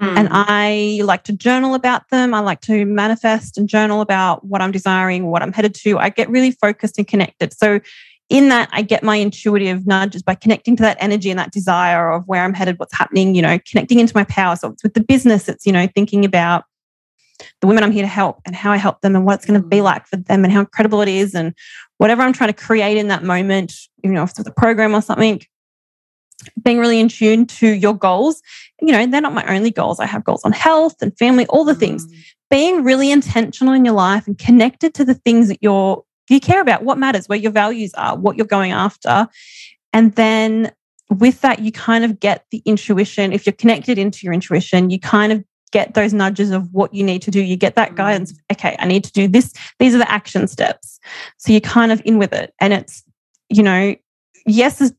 Mm. 0.05 0.19
And 0.19 0.29
I 0.33 1.01
like 1.05 1.25
to 1.25 1.33
journal 1.33 1.75
about 1.75 2.09
them. 2.11 2.35
I 2.35 2.41
like 2.41 2.61
to 2.63 2.85
manifest 2.85 3.57
and 3.57 3.69
journal 3.69 4.01
about 4.01 4.45
what 4.45 4.61
I'm 4.61 4.71
desiring, 4.71 5.27
what 5.27 5.43
I'm 5.43 5.53
headed 5.53 5.75
to. 5.77 5.99
I 5.99 6.11
get 6.11 6.29
really 6.29 6.51
focused 6.51 6.99
and 6.99 7.07
connected. 7.07 7.53
So, 7.55 7.81
in 8.31 8.49
that, 8.49 8.71
I 8.73 8.81
get 8.81 9.03
my 9.03 9.17
intuitive 9.17 9.87
nudges 9.87 10.23
by 10.23 10.35
connecting 10.35 10.77
to 10.77 10.83
that 10.83 10.97
energy 10.99 11.31
and 11.31 11.39
that 11.39 11.53
desire 11.53 12.11
of 12.11 12.27
where 12.27 12.43
I'm 12.43 12.55
headed, 12.55 12.79
what's 12.79 12.95
happening, 12.95 13.35
you 13.35 13.43
know, 13.43 13.59
connecting 13.71 13.99
into 13.99 14.17
my 14.17 14.25
power. 14.25 14.57
So, 14.57 14.71
it's 14.71 14.83
with 14.83 14.95
the 14.95 15.03
business, 15.03 15.49
it's, 15.49 15.67
you 15.67 15.73
know, 15.73 15.87
thinking 15.95 16.25
about 16.25 16.65
the 17.61 17.67
women 17.67 17.83
I'm 17.83 17.93
here 17.93 18.03
to 18.03 18.09
help 18.09 18.41
and 18.45 18.55
how 18.55 18.73
I 18.73 18.77
help 18.77 19.01
them 19.01 19.17
and 19.17 19.25
what 19.25 19.35
it's 19.35 19.47
going 19.47 19.61
to 19.61 19.67
be 19.67 19.79
mm. 19.79 19.85
like 19.85 20.07
for 20.07 20.17
them 20.17 20.45
and 20.45 20.53
how 20.53 20.61
incredible 20.61 21.01
it 21.01 21.09
is 21.09 21.35
and 21.35 21.55
whatever 21.99 22.23
I'm 22.23 22.33
trying 22.33 22.53
to 22.53 22.65
create 22.65 22.97
in 22.97 23.09
that 23.09 23.23
moment, 23.23 23.75
you 24.03 24.11
know, 24.11 24.23
if 24.23 24.31
it's 24.39 24.49
a 24.49 24.53
program 24.53 24.95
or 24.95 25.03
something, 25.03 25.43
being 26.63 26.79
really 26.79 27.01
in 27.01 27.09
tune 27.09 27.47
to 27.47 27.69
your 27.69 27.95
goals. 27.95 28.43
You 28.81 28.93
know, 28.93 29.07
they're 29.07 29.21
not 29.21 29.33
my 29.33 29.47
only 29.55 29.71
goals. 29.71 30.01
I 30.01 30.07
have 30.07 30.25
goals 30.25 30.45
on 30.45 30.53
health 30.53 30.97
and 31.01 31.17
family, 31.19 31.47
all 31.47 31.65
the 31.65 31.75
things. 31.75 32.07
Mm. 32.07 32.25
Being 32.51 32.85
really 32.85 33.11
intentional 33.11 33.75
in 33.75 33.85
your 33.85 33.95
life 33.95 34.27
and 34.27 34.39
connected 34.39 34.95
to 34.95 35.05
the 35.05 35.15
things 35.15 35.49
that 35.49 35.59
you're 35.63 36.05
you 36.31 36.41
care 36.41 36.61
about, 36.61 36.85
what 36.85 36.99
matters, 36.99 37.29
where 37.29 37.39
your 37.39 37.53
values 37.53 37.93
are, 37.95 38.17
what 38.17 38.37
you're 38.37 38.47
going 38.47 38.73
after. 38.73 39.29
And 39.93 40.15
then 40.15 40.73
with 41.11 41.41
that, 41.43 41.61
you 41.61 41.71
kind 41.71 42.05
of 42.05 42.19
get 42.19 42.47
the 42.51 42.63
intuition. 42.65 43.33
If 43.33 43.47
you're 43.47 43.53
connected 43.53 43.99
into 43.99 44.21
your 44.25 44.33
intuition, 44.33 44.91
you 44.91 44.99
kind 44.99 45.33
of 45.33 45.45
get 45.71 45.95
those 45.95 46.15
nudges 46.15 46.51
of 46.51 46.73
what 46.73 46.95
you 46.95 47.03
need 47.03 47.21
to 47.23 47.31
do. 47.31 47.43
You 47.43 47.57
get 47.57 47.75
that 47.75 47.95
guidance. 47.95 48.33
Mm. 48.33 48.39
Okay, 48.53 48.77
I 48.79 48.87
need 48.87 49.05
to 49.05 49.13
do 49.13 49.29
this. 49.29 49.53
These 49.79 49.95
are 49.95 49.99
the 49.99 50.11
action 50.11 50.47
steps. 50.49 50.99
So 51.39 51.53
you're 51.53 51.61
kind 51.61 51.93
of 51.93 52.01
in 52.05 52.19
with 52.19 52.33
it. 52.33 52.55
And 52.61 52.73
it's, 52.73 53.03
you 53.51 53.63
know, 53.63 53.95
yes, 54.47 54.93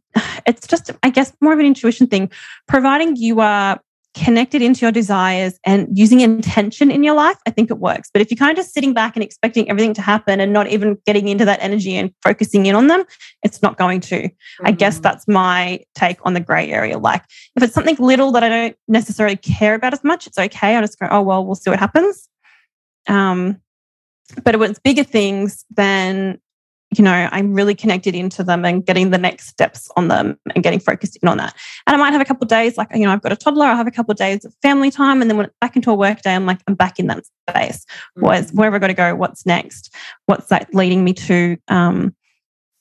it's 0.46 0.68
just, 0.68 0.92
I 1.04 1.10
guess, 1.10 1.34
more 1.42 1.54
of 1.54 1.60
an 1.60 1.66
intuition 1.66 2.08
thing, 2.08 2.32
providing 2.68 3.16
you 3.16 3.42
are 3.42 3.80
connected 4.16 4.62
into 4.62 4.86
your 4.86 4.94
desires 4.94 5.60
and 5.66 5.88
using 5.92 6.22
intention 6.22 6.90
in 6.90 7.04
your 7.04 7.14
life, 7.14 7.38
I 7.46 7.52
think 7.52 7.70
it 7.70 7.80
works. 7.80 8.10
But 8.12 8.22
if 8.22 8.32
you're 8.32 8.38
kind 8.38 8.52
of 8.52 8.56
just 8.56 8.74
sitting 8.74 8.94
back 8.94 9.16
and 9.16 9.24
expecting 9.24 9.70
everything 9.70 9.94
to 9.96 10.02
happen 10.02 10.40
and 10.40 10.54
not 10.54 10.68
even 10.68 10.98
getting 11.06 11.28
into 11.28 11.44
that 11.44 11.62
energy 11.62 11.98
and 11.98 12.12
focusing 12.24 12.66
in 12.66 12.76
on 12.76 12.88
them, 12.88 13.04
it's 13.44 13.62
not 13.62 13.78
going 13.78 14.00
to. 14.02 14.22
Mm-hmm. 14.22 14.68
I 14.68 14.72
guess 14.72 15.00
mm. 15.00 15.02
that's 15.02 15.28
my 15.28 15.82
take 15.96 16.18
on 16.24 16.34
the 16.34 16.40
gray 16.40 16.72
area. 16.72 16.98
Like 16.98 17.24
if 17.58 17.64
it's 17.64 17.74
something 17.74 17.98
little 18.00 18.32
that 18.32 18.44
I 18.44 18.50
don't 18.50 18.78
necessarily 18.88 19.36
care 19.36 19.76
about 19.76 19.94
as 19.94 20.04
much, 20.04 20.28
it's 20.28 20.40
okay. 20.40 20.76
I'll 20.76 20.82
just 20.82 20.98
go, 20.98 21.08
oh, 21.12 21.22
well, 21.22 21.46
we'll 21.46 21.56
see 21.56 21.70
what 21.70 21.80
happens. 21.80 22.30
Um, 23.08 23.62
but 24.44 24.56
if 24.56 24.62
it's 24.62 24.80
bigger 24.80 25.04
things, 25.04 25.66
then 25.72 26.40
you 26.98 27.04
know, 27.04 27.30
I'm 27.32 27.54
really 27.54 27.76
connected 27.76 28.16
into 28.16 28.44
them 28.44 28.66
and 28.66 28.86
getting 28.86 29.12
the 29.12 29.18
next 29.18 29.48
steps 29.48 29.90
on 29.96 30.08
them 30.08 30.38
and 30.54 30.64
getting 30.64 30.80
focused 30.80 31.18
in 31.22 31.28
on 31.28 31.38
that. 31.38 31.54
And 31.88 31.96
I 31.96 32.00
might 32.00 32.12
have 32.12 32.22
a 32.22 32.26
couple 32.26 32.46
of 32.46 32.50
days, 32.50 32.78
like, 32.78 32.90
you 32.94 33.06
know, 33.06 33.12
I've 33.12 33.22
got 33.22 33.32
a 33.32 33.36
toddler, 33.36 33.66
I'll 33.66 33.76
have 33.76 33.88
a 33.88 33.92
couple 33.92 34.12
of 34.12 34.18
days 34.18 34.46
of 34.46 34.54
family 34.62 34.92
time. 34.92 35.22
And 35.22 35.30
then 35.30 35.38
when 35.38 35.48
it's 35.48 35.56
back 35.60 35.76
into 35.76 35.92
a 35.92 35.96
work 35.96 36.22
day, 36.22 36.34
I'm 36.34 36.46
like, 36.46 36.60
I'm 36.68 36.76
back 36.76 37.00
in 37.00 37.08
that 37.08 37.24
space. 37.50 37.86
Was 38.16 38.48
mm-hmm. 38.48 38.58
where 38.58 38.72
have 38.72 38.76
I 38.76 38.80
got 38.80 38.88
to 38.88 38.94
go? 38.94 39.16
What's 39.16 39.46
next? 39.46 39.94
What's 40.26 40.48
that 40.48 40.74
leading 40.74 41.04
me 41.04 41.14
to? 41.14 41.58
Um, 41.68 42.16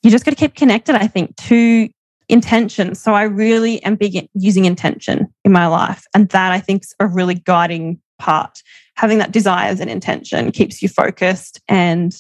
you 0.03 0.11
just 0.11 0.25
got 0.25 0.33
to 0.33 0.37
keep 0.37 0.55
connected, 0.55 0.95
I 0.95 1.07
think, 1.07 1.35
to 1.37 1.89
intention. 2.29 2.95
So 2.95 3.15
I 3.15 3.23
really 3.23 3.83
am 3.83 3.97
big 3.97 4.29
using 4.35 4.65
intention 4.65 5.33
in 5.45 5.53
my 5.53 5.67
life. 5.67 6.05
And 6.15 6.29
that 6.31 6.53
I 6.53 6.61
think 6.61 6.85
is 6.85 6.95
a 7.01 7.07
really 7.07 7.35
guiding 7.35 8.01
part. 8.19 8.63
Having 8.97 9.19
that 9.19 9.33
desires 9.33 9.81
and 9.81 9.91
intention 9.91 10.53
keeps 10.53 10.83
you 10.83 10.89
focused 10.89 11.61
and 11.69 12.15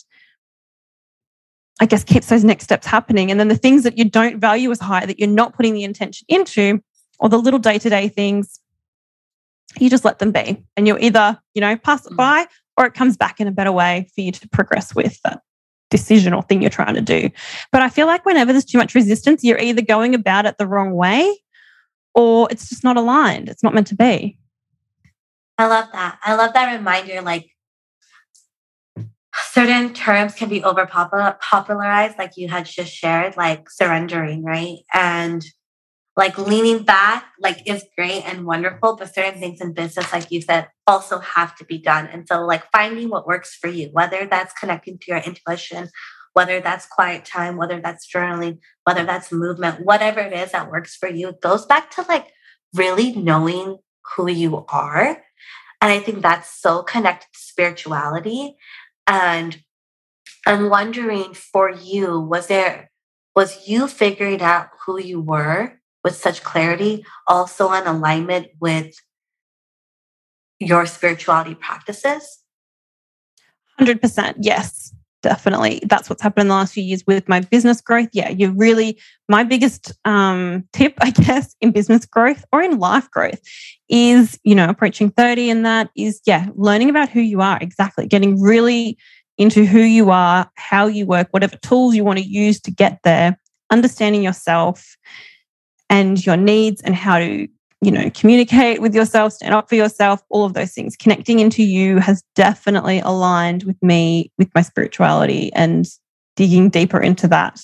I 1.81 1.87
guess 1.87 2.05
keeps 2.05 2.29
those 2.29 2.45
next 2.45 2.65
steps 2.65 2.87
happening. 2.87 3.31
And 3.31 3.41
then 3.41 3.49
the 3.49 3.57
things 3.57 3.83
that 3.83 3.99
you 3.99 4.05
don't 4.05 4.39
value 4.39 4.71
as 4.71 4.81
high, 4.81 5.07
that 5.07 5.19
you're 5.19 5.29
not 5.29 5.55
putting 5.55 5.75
the 5.75 5.85
intention 5.85 6.25
into, 6.29 6.81
or 7.19 7.29
the 7.29 7.39
little 7.39 7.59
day 7.59 7.79
to 7.79 7.89
day 7.91 8.09
things, 8.09 8.61
you 9.79 9.91
just 9.91 10.05
let 10.05 10.19
them 10.19 10.31
be. 10.31 10.65
And 10.77 10.87
you'll 10.87 11.03
either, 11.03 11.39
you 11.55 11.61
know, 11.61 11.77
pass 11.77 12.07
it 12.07 12.13
mm. 12.13 12.17
by 12.17 12.47
or 12.77 12.87
it 12.87 12.95
comes 12.95 13.17
back 13.17 13.41
in 13.41 13.49
a 13.49 13.53
better 13.53 13.73
way 13.73 14.09
for 14.15 14.21
you 14.21 14.33
to 14.33 14.49
progress 14.49 14.95
with 14.95 15.21
that 15.23 15.41
decision 15.91 16.33
or 16.33 16.43
thing 16.43 16.61
you're 16.61 16.71
trying 16.71 16.95
to 16.95 17.01
do. 17.01 17.31
But 17.73 17.83
I 17.83 17.89
feel 17.89 18.07
like 18.07 18.25
whenever 18.25 18.53
there's 18.53 18.65
too 18.65 18.79
much 18.79 18.95
resistance, 18.95 19.45
you're 19.45 19.59
either 19.59 19.83
going 19.83 20.15
about 20.15 20.47
it 20.47 20.59
the 20.59 20.67
wrong 20.67 20.93
way 20.93 21.37
or 22.15 22.49
it's 22.51 22.69
just 22.69 22.85
not 22.85 22.97
aligned. 22.97 23.49
It's 23.49 23.63
not 23.63 23.75
meant 23.75 23.89
to 23.89 23.97
be. 23.97 24.39
I 25.59 25.67
love 25.67 25.89
that. 25.93 26.19
I 26.23 26.35
love 26.35 26.53
that 26.55 26.77
reminder. 26.77 27.21
Like, 27.21 27.54
certain 29.53 29.93
terms 29.95 30.35
can 30.35 30.49
be 30.49 30.63
over 30.63 30.87
popularized, 30.87 32.19
like 32.19 32.33
you 32.37 32.49
had 32.49 32.67
just 32.67 32.93
shared, 32.93 33.37
like 33.37 33.69
surrendering, 33.71 34.45
right? 34.45 34.79
And 34.93 35.45
like 36.17 36.39
leaning 36.39 36.85
back, 36.85 37.25
like 37.41 37.63
is 37.67 37.85
great 37.97 38.23
and 38.25 38.47
wonderful, 38.47 38.97
but 38.97 39.13
certain 39.13 39.41
things 39.41 39.61
in 39.61 39.73
business, 39.73 40.13
like 40.13 40.31
you 40.31 40.41
said, 40.41 40.69
also 40.87 41.19
have 41.19 41.57
to 41.57 41.65
be 41.65 41.79
done. 41.79 42.07
And 42.07 42.27
so, 42.29 42.45
like 42.45 42.71
finding 42.71 43.09
what 43.09 43.27
works 43.27 43.57
for 43.57 43.69
you, 43.69 43.89
whether 43.93 44.27
that's 44.27 44.53
connecting 44.55 44.99
to 44.99 45.05
your 45.09 45.19
intuition, 45.19 45.89
whether 46.35 46.61
that's 46.61 46.87
quiet 46.87 47.25
time, 47.25 47.57
whether 47.57 47.81
that's 47.81 48.09
journaling, 48.09 48.59
whether 48.85 49.05
that's 49.05 49.33
movement, 49.33 49.85
whatever 49.85 50.21
it 50.21 50.33
is 50.33 50.53
that 50.53 50.71
works 50.71 50.95
for 50.95 51.09
you, 51.09 51.31
it 51.31 51.41
goes 51.41 51.67
back 51.67 51.91
to 51.93 52.03
like 52.03 52.29
really 52.75 53.13
knowing 53.15 53.79
who 54.17 54.31
you 54.31 54.65
are. 54.69 55.23
And 55.81 55.93
I 55.93 55.99
think 55.99 56.23
that's 56.23 56.61
so 56.63 56.83
connected 56.83 57.27
to 57.33 57.39
spirituality 57.39 58.57
and 59.07 59.59
I'm 60.47 60.69
wondering 60.69 61.35
for 61.35 61.71
you, 61.71 62.21
was 62.21 62.47
there, 62.47 62.91
was 63.35 63.69
you 63.69 63.89
figuring 63.89 64.43
out 64.43 64.69
who 64.85 65.01
you 65.01 65.21
were 65.21 65.81
with 66.03 66.17
such 66.17 66.43
clarity 66.43 67.05
also 67.27 67.73
in 67.73 67.87
alignment 67.87 68.49
with 68.61 68.95
your 70.61 70.87
spirituality 70.87 71.55
practices? 71.55 72.43
100%. 73.81 74.35
Yes, 74.41 74.94
definitely. 75.25 75.81
That's 75.87 76.11
what's 76.11 76.21
happened 76.21 76.43
in 76.43 76.49
the 76.49 76.55
last 76.55 76.75
few 76.75 76.85
years 76.85 77.03
with 77.07 77.27
my 77.31 77.41
business 77.41 77.81
growth. 77.81 78.11
Yeah, 78.13 78.29
you're 78.29 78.53
really, 78.53 79.01
my 79.27 79.43
biggest 79.43 79.91
um, 80.05 80.69
tip, 80.75 80.95
I 81.01 81.11
guess, 81.11 81.57
in 81.63 81.73
business 81.73 82.05
growth 82.05 82.45
or 82.53 82.63
in 82.63 82.79
life 82.79 83.11
growth 83.11 83.41
is, 83.89 84.39
you 84.45 84.55
know, 84.55 84.69
approaching 84.69 85.11
30 85.11 85.49
and 85.49 85.67
that 85.67 85.89
is, 85.97 86.21
yeah, 86.27 86.49
learning 86.55 86.91
about 86.91 87.09
who 87.09 87.21
you 87.21 87.41
are 87.41 87.59
exactly, 87.61 88.07
getting 88.07 88.41
really 88.41 88.99
into 89.39 89.65
who 89.65 89.81
you 89.81 90.11
are, 90.11 90.49
how 90.57 90.87
you 90.87 91.07
work, 91.07 91.29
whatever 91.31 91.57
tools 91.57 91.97
you 91.97 92.05
want 92.05 92.19
to 92.19 92.25
use 92.25 92.61
to 92.61 92.71
get 92.71 93.01
there, 93.03 93.41
understanding 93.71 94.23
yourself 94.23 94.97
and 95.89 96.25
your 96.25 96.37
needs 96.37 96.83
and 96.83 96.95
how 96.95 97.19
to, 97.19 97.49
you 97.85 97.91
know, 97.91 98.11
communicate 98.11 98.81
with 98.81 98.95
yourself, 98.95 99.35
stand 99.35 99.55
up 99.55 99.69
for 99.69 99.75
yourself, 99.75 100.23
all 100.31 100.45
of 100.45 100.55
those 100.55 100.73
things. 100.73 100.97
Connecting 100.97 101.41
into 101.41 101.63
you 101.63 101.99
has 101.99 102.23
definitely 102.35 103.01
aligned 103.01 103.65
with 103.65 103.81
me, 103.83 104.31
with 104.39 104.49
my 104.55 104.63
spirituality 104.63 105.53
and 105.55 105.87
digging 106.37 106.71
deeper 106.71 107.01
into 107.01 107.29
that. 107.29 107.61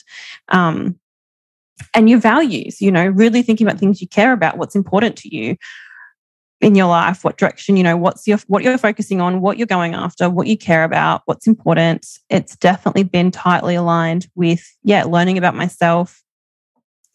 Um, 0.49 0.99
and 1.95 2.11
your 2.11 2.19
values, 2.19 2.81
you 2.81 2.93
know, 2.93 3.07
really 3.07 3.43
thinking 3.43 3.67
about 3.67 3.81
things 3.81 4.01
you 4.01 4.09
care 4.09 4.33
about, 4.33 4.59
what's 4.59 4.77
important 4.77 5.17
to 5.17 5.35
you, 5.35 5.57
in 6.61 6.75
your 6.75 6.87
life 6.87 7.25
what 7.25 7.39
direction 7.39 7.77
you 7.77 7.83
know 7.83 7.97
what's 7.97 8.27
your 8.27 8.39
what 8.47 8.63
you're 8.63 8.77
focusing 8.77 9.21
on 9.21 9.41
what 9.41 9.57
you're 9.57 9.67
going 9.67 9.95
after 9.95 10.29
what 10.29 10.47
you 10.47 10.57
care 10.57 10.85
about 10.85 11.23
what's 11.25 11.47
important 11.47 12.07
it's 12.29 12.55
definitely 12.57 13.03
been 13.03 13.31
tightly 13.31 13.75
aligned 13.75 14.29
with 14.35 14.63
yeah 14.83 15.05
learning 15.05 15.39
about 15.39 15.55
myself 15.55 16.23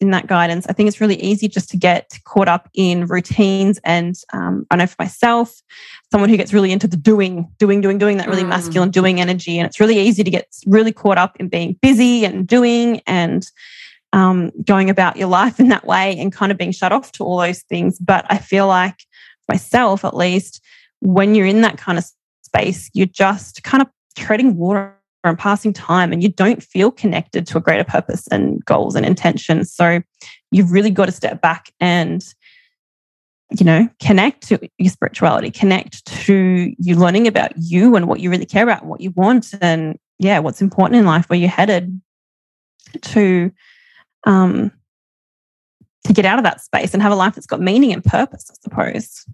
in 0.00 0.10
that 0.10 0.26
guidance 0.26 0.66
i 0.68 0.72
think 0.72 0.88
it's 0.88 1.00
really 1.00 1.20
easy 1.22 1.48
just 1.48 1.70
to 1.70 1.76
get 1.76 2.18
caught 2.24 2.48
up 2.48 2.68
in 2.74 3.06
routines 3.06 3.78
and 3.84 4.16
um, 4.32 4.66
i 4.70 4.76
know 4.76 4.86
for 4.86 4.96
myself 4.98 5.60
someone 6.10 6.30
who 6.30 6.36
gets 6.36 6.52
really 6.52 6.72
into 6.72 6.86
the 6.86 6.96
doing 6.96 7.50
doing 7.58 7.80
doing 7.80 7.98
doing 7.98 8.16
that 8.16 8.28
really 8.28 8.42
mm. 8.42 8.48
masculine 8.48 8.90
doing 8.90 9.20
energy 9.20 9.58
and 9.58 9.66
it's 9.66 9.80
really 9.80 9.98
easy 9.98 10.22
to 10.22 10.30
get 10.30 10.46
really 10.66 10.92
caught 10.92 11.18
up 11.18 11.36
in 11.38 11.48
being 11.48 11.78
busy 11.82 12.24
and 12.24 12.46
doing 12.46 13.00
and 13.06 13.50
um, 14.12 14.52
going 14.64 14.88
about 14.88 15.16
your 15.16 15.28
life 15.28 15.60
in 15.60 15.68
that 15.68 15.84
way 15.84 16.16
and 16.18 16.32
kind 16.32 16.50
of 16.50 16.56
being 16.56 16.72
shut 16.72 16.92
off 16.92 17.12
to 17.12 17.24
all 17.24 17.38
those 17.38 17.62
things 17.62 17.98
but 17.98 18.24
i 18.30 18.38
feel 18.38 18.66
like 18.66 18.96
myself 19.48 20.04
at 20.04 20.16
least, 20.16 20.62
when 21.00 21.34
you're 21.34 21.46
in 21.46 21.62
that 21.62 21.78
kind 21.78 21.98
of 21.98 22.04
space, 22.42 22.90
you're 22.94 23.06
just 23.06 23.62
kind 23.62 23.82
of 23.82 23.88
treading 24.16 24.56
water 24.56 24.95
and 25.28 25.38
passing 25.38 25.72
time 25.72 26.12
and 26.12 26.22
you 26.22 26.28
don't 26.28 26.62
feel 26.62 26.90
connected 26.90 27.46
to 27.46 27.58
a 27.58 27.60
greater 27.60 27.84
purpose 27.84 28.26
and 28.28 28.64
goals 28.64 28.94
and 28.94 29.06
intentions. 29.06 29.72
So 29.72 30.02
you've 30.50 30.72
really 30.72 30.90
got 30.90 31.06
to 31.06 31.12
step 31.12 31.40
back 31.40 31.70
and 31.80 32.24
you 33.56 33.64
know, 33.64 33.88
connect 34.00 34.48
to 34.48 34.58
your 34.78 34.90
spirituality, 34.90 35.52
connect 35.52 36.04
to 36.04 36.74
you 36.78 36.96
learning 36.96 37.28
about 37.28 37.52
you 37.56 37.94
and 37.94 38.08
what 38.08 38.18
you 38.18 38.28
really 38.28 38.44
care 38.44 38.64
about 38.64 38.84
what 38.84 39.00
you 39.00 39.10
want 39.10 39.54
and 39.60 39.96
yeah, 40.18 40.40
what's 40.40 40.60
important 40.60 40.98
in 40.98 41.06
life, 41.06 41.30
where 41.30 41.38
you're 41.38 41.48
headed. 41.48 42.00
to 43.02 43.52
um, 44.26 44.72
to 46.04 46.12
get 46.12 46.24
out 46.24 46.38
of 46.38 46.44
that 46.44 46.60
space 46.60 46.94
and 46.94 47.02
have 47.02 47.12
a 47.12 47.16
life 47.16 47.34
that's 47.34 47.46
got 47.46 47.60
meaning 47.60 47.92
and 47.92 48.04
purpose, 48.04 48.50
I 48.50 48.54
suppose. 48.62 49.26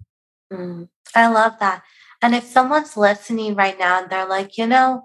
Mm, 0.51 0.89
I 1.15 1.27
love 1.27 1.53
that. 1.59 1.83
And 2.21 2.33
if 2.33 2.45
someone's 2.45 2.97
listening 2.97 3.55
right 3.55 3.77
now 3.77 4.01
and 4.01 4.09
they're 4.09 4.27
like, 4.27 4.57
you 4.57 4.65
know, 4.65 5.03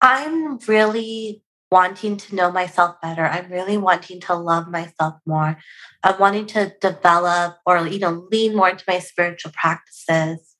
I'm 0.00 0.58
really 0.66 1.42
wanting 1.70 2.16
to 2.16 2.34
know 2.34 2.50
myself 2.50 3.00
better. 3.00 3.24
I'm 3.24 3.50
really 3.50 3.76
wanting 3.76 4.20
to 4.22 4.34
love 4.34 4.68
myself 4.68 5.14
more. 5.26 5.58
I'm 6.02 6.18
wanting 6.18 6.46
to 6.46 6.74
develop 6.80 7.58
or, 7.64 7.86
you 7.86 7.98
know, 7.98 8.26
lean 8.30 8.56
more 8.56 8.70
into 8.70 8.84
my 8.88 8.98
spiritual 8.98 9.52
practices. 9.54 10.56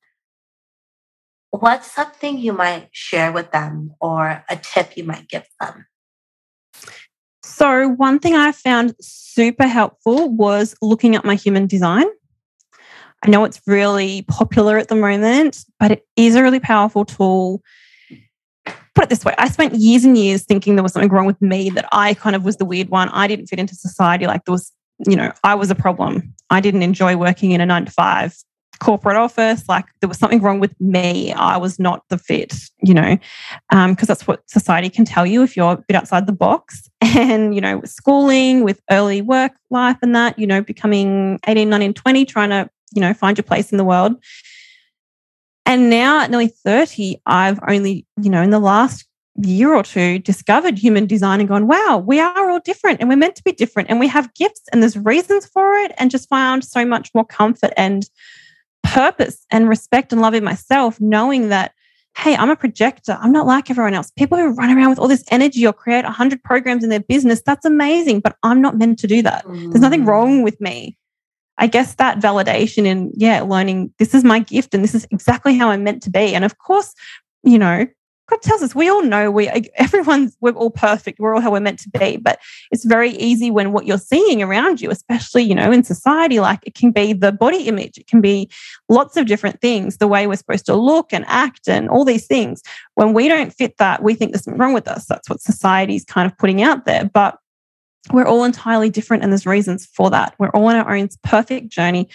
What's 1.50 1.90
something 1.90 2.38
you 2.38 2.52
might 2.52 2.90
share 2.92 3.32
with 3.32 3.50
them 3.50 3.94
or 4.00 4.44
a 4.48 4.56
tip 4.56 4.96
you 4.96 5.04
might 5.04 5.28
give 5.28 5.46
them? 5.58 5.86
So, 7.42 7.88
one 7.88 8.20
thing 8.20 8.34
I 8.34 8.52
found 8.52 8.94
super 9.00 9.66
helpful 9.66 10.28
was 10.28 10.76
looking 10.80 11.16
at 11.16 11.24
my 11.24 11.34
human 11.34 11.66
design. 11.66 12.06
I 13.24 13.28
know 13.28 13.44
it's 13.44 13.60
really 13.66 14.22
popular 14.22 14.78
at 14.78 14.88
the 14.88 14.94
moment, 14.94 15.64
but 15.78 15.90
it 15.90 16.06
is 16.16 16.36
a 16.36 16.42
really 16.42 16.60
powerful 16.60 17.04
tool. 17.04 17.62
Put 19.00 19.06
it 19.06 19.08
this 19.08 19.24
way 19.24 19.34
I 19.38 19.48
spent 19.48 19.76
years 19.76 20.04
and 20.04 20.18
years 20.18 20.44
thinking 20.44 20.76
there 20.76 20.82
was 20.82 20.92
something 20.92 21.08
wrong 21.08 21.24
with 21.24 21.40
me, 21.40 21.70
that 21.70 21.88
I 21.90 22.12
kind 22.12 22.36
of 22.36 22.44
was 22.44 22.58
the 22.58 22.66
weird 22.66 22.90
one. 22.90 23.08
I 23.08 23.28
didn't 23.28 23.46
fit 23.46 23.58
into 23.58 23.74
society. 23.74 24.26
Like 24.26 24.44
there 24.44 24.52
was, 24.52 24.70
you 25.06 25.16
know, 25.16 25.32
I 25.42 25.54
was 25.54 25.70
a 25.70 25.74
problem. 25.74 26.34
I 26.50 26.60
didn't 26.60 26.82
enjoy 26.82 27.16
working 27.16 27.52
in 27.52 27.62
a 27.62 27.66
nine 27.66 27.86
to 27.86 27.90
five 27.90 28.36
corporate 28.78 29.16
office. 29.16 29.66
Like 29.70 29.86
there 30.02 30.08
was 30.08 30.18
something 30.18 30.42
wrong 30.42 30.60
with 30.60 30.78
me. 30.82 31.32
I 31.32 31.56
was 31.56 31.78
not 31.78 32.04
the 32.10 32.18
fit, 32.18 32.52
you 32.82 32.92
know, 32.92 33.16
because 33.70 33.86
um, 33.88 33.96
that's 34.06 34.26
what 34.26 34.42
society 34.50 34.90
can 34.90 35.06
tell 35.06 35.24
you 35.24 35.42
if 35.42 35.56
you're 35.56 35.72
a 35.72 35.76
bit 35.88 35.96
outside 35.96 36.26
the 36.26 36.32
box. 36.32 36.86
And, 37.02 37.54
you 37.54 37.60
know, 37.62 37.78
with 37.78 37.90
schooling, 37.90 38.64
with 38.64 38.82
early 38.90 39.22
work 39.22 39.52
life 39.70 39.96
and 40.02 40.14
that, 40.14 40.38
you 40.38 40.46
know, 40.46 40.60
becoming 40.60 41.40
18, 41.46 41.70
19, 41.70 41.94
20, 41.94 42.24
trying 42.26 42.50
to, 42.50 42.68
you 42.94 43.00
know, 43.00 43.14
find 43.14 43.38
your 43.38 43.44
place 43.44 43.72
in 43.72 43.78
the 43.78 43.84
world. 43.84 44.14
And 45.66 45.90
now 45.90 46.20
at 46.20 46.30
nearly 46.30 46.48
30, 46.48 47.20
I've 47.26 47.60
only, 47.68 48.06
you 48.20 48.30
know, 48.30 48.42
in 48.42 48.50
the 48.50 48.58
last 48.58 49.06
year 49.36 49.74
or 49.74 49.82
two 49.82 50.18
discovered 50.18 50.78
human 50.78 51.06
design 51.06 51.40
and 51.40 51.48
gone, 51.48 51.66
wow, 51.66 52.02
we 52.04 52.20
are 52.20 52.50
all 52.50 52.60
different 52.60 53.00
and 53.00 53.08
we're 53.08 53.16
meant 53.16 53.36
to 53.36 53.44
be 53.44 53.52
different 53.52 53.88
and 53.88 54.00
we 54.00 54.08
have 54.08 54.34
gifts 54.34 54.62
and 54.72 54.82
there's 54.82 54.96
reasons 54.96 55.46
for 55.46 55.76
it 55.78 55.92
and 55.98 56.10
just 56.10 56.28
found 56.28 56.64
so 56.64 56.84
much 56.84 57.10
more 57.14 57.24
comfort 57.24 57.72
and 57.76 58.08
purpose 58.82 59.46
and 59.50 59.68
respect 59.68 60.12
and 60.12 60.20
love 60.20 60.34
in 60.34 60.44
myself, 60.44 61.00
knowing 61.00 61.48
that, 61.48 61.72
hey, 62.16 62.34
I'm 62.36 62.50
a 62.50 62.56
projector. 62.56 63.16
I'm 63.20 63.32
not 63.32 63.46
like 63.46 63.70
everyone 63.70 63.94
else. 63.94 64.10
People 64.10 64.36
who 64.36 64.52
run 64.52 64.76
around 64.76 64.90
with 64.90 64.98
all 64.98 65.08
this 65.08 65.24
energy 65.30 65.66
or 65.66 65.72
create 65.72 66.04
100 66.04 66.42
programs 66.42 66.82
in 66.82 66.90
their 66.90 67.00
business, 67.00 67.40
that's 67.44 67.64
amazing, 67.64 68.20
but 68.20 68.36
I'm 68.42 68.60
not 68.60 68.76
meant 68.76 68.98
to 69.00 69.06
do 69.06 69.22
that. 69.22 69.44
Mm. 69.46 69.70
There's 69.70 69.82
nothing 69.82 70.04
wrong 70.04 70.40
mm. 70.40 70.44
with 70.44 70.60
me. 70.60 70.96
I 71.60 71.66
guess 71.66 71.94
that 71.96 72.18
validation 72.18 72.86
in, 72.86 73.12
yeah, 73.14 73.42
learning 73.42 73.92
this 73.98 74.14
is 74.14 74.24
my 74.24 74.40
gift 74.40 74.74
and 74.74 74.82
this 74.82 74.94
is 74.94 75.06
exactly 75.10 75.56
how 75.56 75.68
I'm 75.68 75.84
meant 75.84 76.02
to 76.04 76.10
be. 76.10 76.34
And 76.34 76.44
of 76.44 76.58
course, 76.58 76.94
you 77.44 77.58
know, 77.58 77.86
God 78.30 78.42
tells 78.42 78.62
us 78.62 78.74
we 78.74 78.88
all 78.88 79.02
know 79.02 79.30
we 79.30 79.48
everyone's 79.76 80.36
we're 80.40 80.52
all 80.52 80.70
perfect. 80.70 81.18
We're 81.18 81.34
all 81.34 81.40
how 81.42 81.50
we're 81.50 81.60
meant 81.60 81.80
to 81.80 81.90
be. 81.90 82.16
But 82.16 82.38
it's 82.70 82.84
very 82.84 83.10
easy 83.10 83.50
when 83.50 83.72
what 83.72 83.84
you're 83.84 83.98
seeing 83.98 84.42
around 84.42 84.80
you, 84.80 84.90
especially, 84.90 85.42
you 85.42 85.54
know, 85.54 85.70
in 85.70 85.84
society, 85.84 86.40
like 86.40 86.60
it 86.62 86.74
can 86.74 86.92
be 86.92 87.12
the 87.12 87.32
body 87.32 87.64
image, 87.64 87.98
it 87.98 88.06
can 88.06 88.22
be 88.22 88.50
lots 88.88 89.18
of 89.18 89.26
different 89.26 89.60
things, 89.60 89.98
the 89.98 90.08
way 90.08 90.26
we're 90.26 90.36
supposed 90.36 90.66
to 90.66 90.74
look 90.74 91.12
and 91.12 91.26
act 91.28 91.68
and 91.68 91.90
all 91.90 92.06
these 92.06 92.26
things. 92.26 92.62
When 92.94 93.12
we 93.12 93.28
don't 93.28 93.52
fit 93.52 93.76
that, 93.78 94.02
we 94.02 94.14
think 94.14 94.32
there's 94.32 94.44
something 94.44 94.60
wrong 94.60 94.74
with 94.74 94.88
us. 94.88 95.04
That's 95.06 95.28
what 95.28 95.42
society's 95.42 96.04
kind 96.06 96.30
of 96.30 96.38
putting 96.38 96.62
out 96.62 96.86
there. 96.86 97.04
But 97.04 97.36
we're 98.12 98.26
all 98.26 98.44
entirely 98.44 98.90
different 98.90 99.22
and 99.22 99.32
there's 99.32 99.46
reasons 99.46 99.86
for 99.86 100.10
that. 100.10 100.34
We're 100.38 100.50
all 100.50 100.66
on 100.66 100.76
our 100.76 100.96
own 100.96 101.08
perfect 101.22 101.68
journey. 101.68 102.08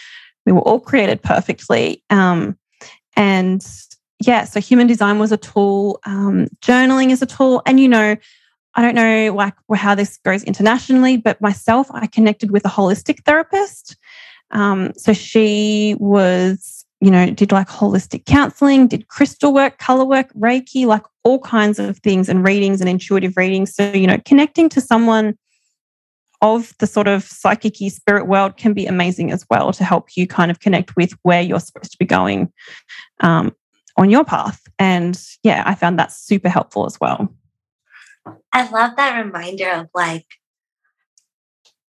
We 0.45 0.51
were 0.51 0.61
all 0.61 0.79
created 0.79 1.21
perfectly. 1.21 2.03
Um, 2.09 2.57
and 3.15 3.65
yeah, 4.25 4.45
so 4.45 4.59
human 4.59 4.87
design 4.87 5.19
was 5.19 5.31
a 5.31 5.37
tool, 5.37 5.99
um, 6.05 6.47
journaling 6.61 7.11
is 7.11 7.21
a 7.21 7.25
tool. 7.25 7.61
And, 7.65 7.79
you 7.79 7.87
know, 7.87 8.15
I 8.75 8.81
don't 8.81 8.95
know 8.95 9.33
like 9.33 9.53
how 9.75 9.95
this 9.95 10.17
goes 10.17 10.43
internationally, 10.43 11.17
but 11.17 11.39
myself, 11.39 11.87
I 11.91 12.07
connected 12.07 12.51
with 12.51 12.65
a 12.65 12.69
holistic 12.69 13.23
therapist. 13.23 13.95
Um, 14.51 14.93
so 14.97 15.13
she 15.13 15.95
was, 15.99 16.85
you 16.99 17.09
know, 17.09 17.29
did 17.29 17.51
like 17.51 17.67
holistic 17.67 18.25
counseling, 18.25 18.87
did 18.87 19.07
crystal 19.07 19.53
work, 19.53 19.77
color 19.77 20.05
work, 20.05 20.31
Reiki, 20.33 20.85
like 20.85 21.03
all 21.23 21.39
kinds 21.39 21.79
of 21.79 21.99
things 21.99 22.29
and 22.29 22.45
readings 22.45 22.81
and 22.81 22.89
intuitive 22.89 23.37
readings. 23.37 23.73
So, 23.73 23.91
you 23.91 24.07
know, 24.07 24.19
connecting 24.25 24.69
to 24.69 24.81
someone 24.81 25.37
of 26.45 26.73
the 26.79 26.87
sort 26.87 27.07
of 27.07 27.23
psychic 27.23 27.75
spirit 27.91 28.27
world 28.27 28.57
can 28.57 28.73
be 28.73 28.85
amazing 28.85 29.31
as 29.31 29.45
well 29.49 29.73
to 29.73 29.83
help 29.83 30.15
you 30.15 30.27
kind 30.27 30.51
of 30.51 30.59
connect 30.59 30.95
with 30.95 31.13
where 31.23 31.41
you're 31.41 31.59
supposed 31.59 31.91
to 31.91 31.97
be 31.97 32.05
going 32.05 32.51
um, 33.21 33.55
on 33.97 34.09
your 34.09 34.23
path. 34.23 34.61
And 34.77 35.19
yeah, 35.43 35.63
I 35.65 35.75
found 35.75 35.97
that 35.99 36.11
super 36.11 36.49
helpful 36.49 36.85
as 36.85 36.99
well. 36.99 37.33
I 38.51 38.69
love 38.69 38.95
that 38.97 39.23
reminder 39.23 39.69
of 39.71 39.89
like, 39.93 40.25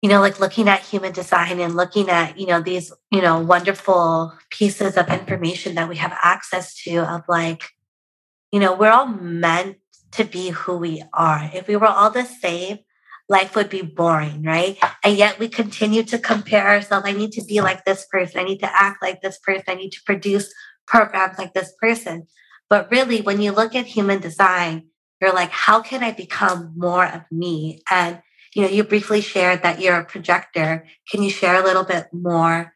you 0.02 0.10
know, 0.10 0.20
like 0.20 0.40
looking 0.40 0.68
at 0.68 0.82
human 0.82 1.12
design 1.14 1.60
and 1.60 1.76
looking 1.76 2.10
at, 2.10 2.40
you 2.40 2.48
know, 2.48 2.62
these, 2.62 2.92
you 3.12 3.22
know, 3.22 3.40
wonderful 3.40 4.34
pieces 4.50 4.98
of 4.98 5.10
information 5.10 5.76
that 5.76 5.88
we 5.88 5.98
have 5.98 6.18
access 6.24 6.74
to 6.84 6.98
of 6.98 7.22
like, 7.28 7.64
you 8.52 8.60
know, 8.60 8.74
we're 8.74 8.92
all 8.92 9.08
meant 9.08 9.78
to 10.14 10.24
be 10.24 10.50
who 10.50 10.78
we 10.78 11.04
are. 11.14 11.50
If 11.54 11.68
we 11.68 11.76
were 11.76 11.88
all 11.88 12.10
the 12.10 12.26
same, 12.26 12.80
life 13.32 13.56
would 13.56 13.70
be 13.70 13.82
boring, 13.82 14.44
right? 14.44 14.78
And 15.04 15.18
yet 15.18 15.40
we 15.40 15.48
continue 15.48 16.04
to 16.04 16.20
compare 16.20 16.68
ourselves. 16.68 17.08
I 17.08 17.14
need 17.14 17.32
to 17.32 17.44
be 17.44 17.62
like 17.62 17.86
this 17.86 18.06
person. 18.12 18.42
I 18.42 18.44
need 18.44 18.60
to 18.60 18.70
act 18.70 19.02
like 19.02 19.22
this 19.22 19.40
person. 19.40 19.64
I 19.70 19.76
need 19.76 19.92
to 19.92 20.02
produce 20.06 20.54
programs 20.86 21.38
like 21.38 21.54
this 21.54 21.74
person. 21.80 22.28
But 22.70 22.92
really, 22.92 23.22
when 23.22 23.42
you 23.42 23.54
look 23.54 23.74
at 23.74 23.86
human 23.86 24.20
design, 24.20 24.88
you're 25.22 25.34
like, 25.34 25.50
how 25.50 25.82
can 25.82 26.04
I 26.04 26.12
become 26.12 26.74
more 26.76 27.06
of 27.06 27.22
me? 27.32 27.82
And 27.90 28.22
you 28.54 28.64
know, 28.64 28.68
you 28.68 28.84
briefly 28.84 29.22
shared 29.22 29.64
that 29.64 29.80
you're 29.80 30.00
a 30.00 30.06
projector. 30.06 30.86
Can 31.10 31.24
you 31.24 31.30
share 31.30 31.56
a 31.56 31.64
little 31.64 31.86
bit 31.86 32.08
more 32.12 32.74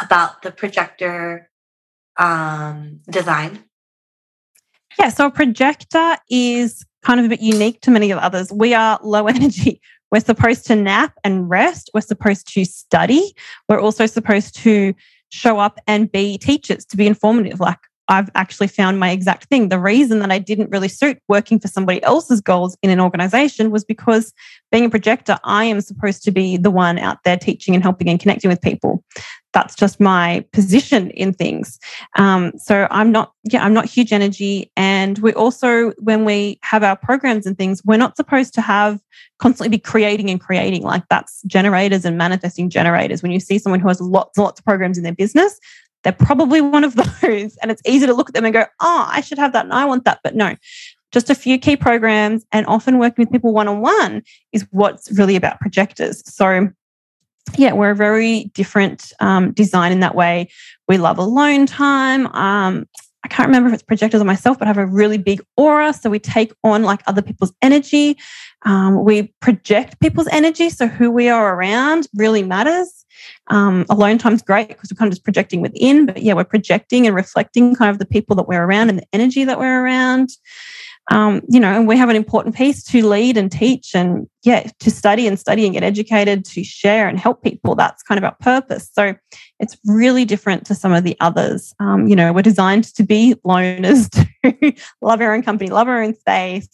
about 0.00 0.40
the 0.40 0.50
projector 0.50 1.50
um, 2.18 3.00
design? 3.10 3.64
Yeah, 4.98 5.10
so 5.10 5.26
a 5.26 5.30
projector 5.30 6.16
is 6.30 6.86
kind 7.04 7.20
of 7.20 7.26
a 7.26 7.28
bit 7.28 7.40
unique 7.40 7.80
to 7.82 7.90
many 7.90 8.10
of 8.10 8.18
others. 8.18 8.50
We 8.52 8.74
are 8.74 8.98
low 9.02 9.26
energy. 9.36 9.80
We're 10.10 10.20
supposed 10.20 10.66
to 10.66 10.76
nap 10.76 11.14
and 11.24 11.48
rest. 11.48 11.90
We're 11.92 12.00
supposed 12.00 12.52
to 12.54 12.64
study. 12.64 13.34
We're 13.68 13.80
also 13.80 14.06
supposed 14.06 14.56
to 14.56 14.94
show 15.30 15.58
up 15.58 15.78
and 15.86 16.10
be 16.10 16.38
teachers, 16.38 16.84
to 16.86 16.96
be 16.96 17.06
informative. 17.06 17.60
Like 17.60 17.78
I've 18.08 18.30
actually 18.34 18.68
found 18.68 18.98
my 18.98 19.10
exact 19.10 19.44
thing. 19.44 19.68
The 19.68 19.78
reason 19.78 20.20
that 20.20 20.30
I 20.30 20.38
didn't 20.38 20.70
really 20.70 20.88
suit 20.88 21.18
working 21.28 21.60
for 21.60 21.68
somebody 21.68 22.02
else's 22.02 22.40
goals 22.40 22.76
in 22.82 22.90
an 22.90 23.00
organization 23.00 23.70
was 23.70 23.84
because 23.84 24.32
being 24.72 24.86
a 24.86 24.90
projector, 24.90 25.38
I 25.44 25.64
am 25.64 25.80
supposed 25.80 26.22
to 26.24 26.30
be 26.30 26.56
the 26.56 26.70
one 26.70 26.98
out 26.98 27.18
there 27.24 27.36
teaching 27.36 27.74
and 27.74 27.82
helping 27.82 28.08
and 28.08 28.18
connecting 28.18 28.48
with 28.50 28.62
people. 28.62 29.04
That's 29.52 29.74
just 29.74 30.00
my 30.00 30.44
position 30.52 31.10
in 31.10 31.32
things. 31.32 31.78
Um, 32.16 32.52
so 32.58 32.86
I'm 32.90 33.12
not, 33.12 33.32
yeah, 33.50 33.64
I'm 33.64 33.74
not 33.74 33.86
huge 33.86 34.12
energy. 34.12 34.70
And 34.76 35.18
we 35.18 35.32
also, 35.34 35.90
when 35.98 36.24
we 36.24 36.58
have 36.62 36.82
our 36.82 36.96
programs 36.96 37.46
and 37.46 37.56
things, 37.56 37.82
we're 37.84 37.96
not 37.96 38.16
supposed 38.16 38.54
to 38.54 38.60
have 38.60 39.00
constantly 39.38 39.68
be 39.68 39.80
creating 39.80 40.30
and 40.30 40.40
creating. 40.40 40.82
Like 40.82 41.04
that's 41.08 41.42
generators 41.42 42.04
and 42.04 42.18
manifesting 42.18 42.70
generators. 42.70 43.22
When 43.22 43.32
you 43.32 43.40
see 43.40 43.58
someone 43.58 43.80
who 43.80 43.88
has 43.88 44.00
lots 44.00 44.36
and 44.36 44.44
lots 44.44 44.60
of 44.60 44.64
programs 44.64 44.98
in 44.98 45.04
their 45.04 45.14
business, 45.14 45.58
they're 46.04 46.12
probably 46.12 46.60
one 46.60 46.84
of 46.84 46.94
those. 47.22 47.56
And 47.56 47.70
it's 47.70 47.82
easy 47.86 48.06
to 48.06 48.14
look 48.14 48.30
at 48.30 48.34
them 48.34 48.44
and 48.44 48.54
go, 48.54 48.64
oh, 48.80 49.06
I 49.08 49.20
should 49.20 49.38
have 49.38 49.52
that 49.52 49.64
and 49.64 49.74
I 49.74 49.84
want 49.84 50.04
that. 50.04 50.20
But 50.22 50.34
no, 50.34 50.54
just 51.12 51.30
a 51.30 51.34
few 51.34 51.58
key 51.58 51.76
programs 51.76 52.44
and 52.52 52.66
often 52.66 52.98
working 52.98 53.24
with 53.24 53.32
people 53.32 53.52
one 53.52 53.68
on 53.68 53.80
one 53.80 54.22
is 54.52 54.66
what's 54.70 55.10
really 55.12 55.36
about 55.36 55.60
projectors. 55.60 56.22
So, 56.32 56.68
yeah, 57.56 57.72
we're 57.72 57.90
a 57.90 57.96
very 57.96 58.44
different 58.54 59.12
um, 59.20 59.52
design 59.52 59.90
in 59.90 60.00
that 60.00 60.14
way. 60.14 60.50
We 60.86 60.98
love 60.98 61.18
alone 61.18 61.66
time. 61.66 62.26
Um, 62.28 62.86
I 63.28 63.34
can't 63.34 63.48
remember 63.48 63.68
if 63.68 63.74
it's 63.74 63.82
projectors 63.82 64.22
or 64.22 64.24
myself, 64.24 64.58
but 64.58 64.66
I 64.66 64.70
have 64.70 64.78
a 64.78 64.86
really 64.86 65.18
big 65.18 65.42
aura. 65.58 65.92
So 65.92 66.08
we 66.08 66.18
take 66.18 66.50
on 66.64 66.82
like 66.82 67.02
other 67.06 67.20
people's 67.20 67.52
energy. 67.60 68.16
Um, 68.64 69.04
we 69.04 69.34
project 69.40 70.00
people's 70.00 70.28
energy. 70.28 70.70
So 70.70 70.86
who 70.86 71.10
we 71.10 71.28
are 71.28 71.54
around 71.54 72.06
really 72.16 72.42
matters. 72.42 73.04
Um, 73.48 73.84
alone 73.90 74.16
time's 74.16 74.40
great 74.40 74.68
because 74.68 74.90
we're 74.90 74.96
kind 74.96 75.08
of 75.08 75.12
just 75.12 75.24
projecting 75.24 75.60
within, 75.60 76.06
but 76.06 76.22
yeah, 76.22 76.32
we're 76.32 76.44
projecting 76.44 77.06
and 77.06 77.14
reflecting 77.14 77.74
kind 77.74 77.90
of 77.90 77.98
the 77.98 78.06
people 78.06 78.34
that 78.36 78.48
we're 78.48 78.64
around 78.64 78.88
and 78.88 78.98
the 78.98 79.06
energy 79.12 79.44
that 79.44 79.58
we're 79.58 79.84
around. 79.84 80.30
Um, 81.10 81.40
you 81.48 81.58
know, 81.58 81.68
and 81.68 81.88
we 81.88 81.96
have 81.96 82.10
an 82.10 82.16
important 82.16 82.54
piece 82.54 82.84
to 82.84 83.06
lead 83.06 83.36
and 83.38 83.50
teach 83.50 83.94
and 83.94 84.28
yeah, 84.44 84.68
to 84.80 84.90
study 84.90 85.26
and 85.26 85.38
study 85.38 85.64
and 85.64 85.72
get 85.72 85.82
educated, 85.82 86.44
to 86.46 86.62
share 86.62 87.08
and 87.08 87.18
help 87.18 87.42
people. 87.42 87.74
That's 87.74 88.02
kind 88.02 88.18
of 88.18 88.24
our 88.24 88.36
purpose. 88.40 88.90
So 88.92 89.14
it's 89.58 89.76
really 89.86 90.24
different 90.24 90.66
to 90.66 90.74
some 90.74 90.92
of 90.92 91.04
the 91.04 91.16
others. 91.20 91.74
Um, 91.80 92.08
you 92.08 92.16
know, 92.16 92.32
we're 92.32 92.42
designed 92.42 92.84
to 92.94 93.02
be 93.02 93.34
loners, 93.46 94.10
to 94.44 94.74
love 95.00 95.20
our 95.22 95.34
own 95.34 95.42
company, 95.42 95.70
love 95.70 95.88
our 95.88 96.02
own 96.02 96.14
space, 96.14 96.68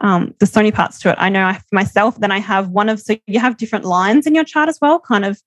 um, 0.00 0.34
there's 0.38 0.52
so 0.52 0.60
many 0.60 0.72
parts 0.72 0.98
to 1.00 1.10
it. 1.10 1.16
I 1.18 1.28
know 1.28 1.46
I, 1.46 1.54
for 1.54 1.74
myself, 1.74 2.18
then 2.18 2.32
I 2.32 2.38
have 2.38 2.68
one 2.70 2.88
of, 2.88 3.00
so 3.00 3.16
you 3.26 3.38
have 3.38 3.56
different 3.56 3.84
lines 3.84 4.26
in 4.26 4.34
your 4.34 4.44
chart 4.44 4.68
as 4.68 4.78
well, 4.80 4.98
kind 4.98 5.24
of 5.24 5.40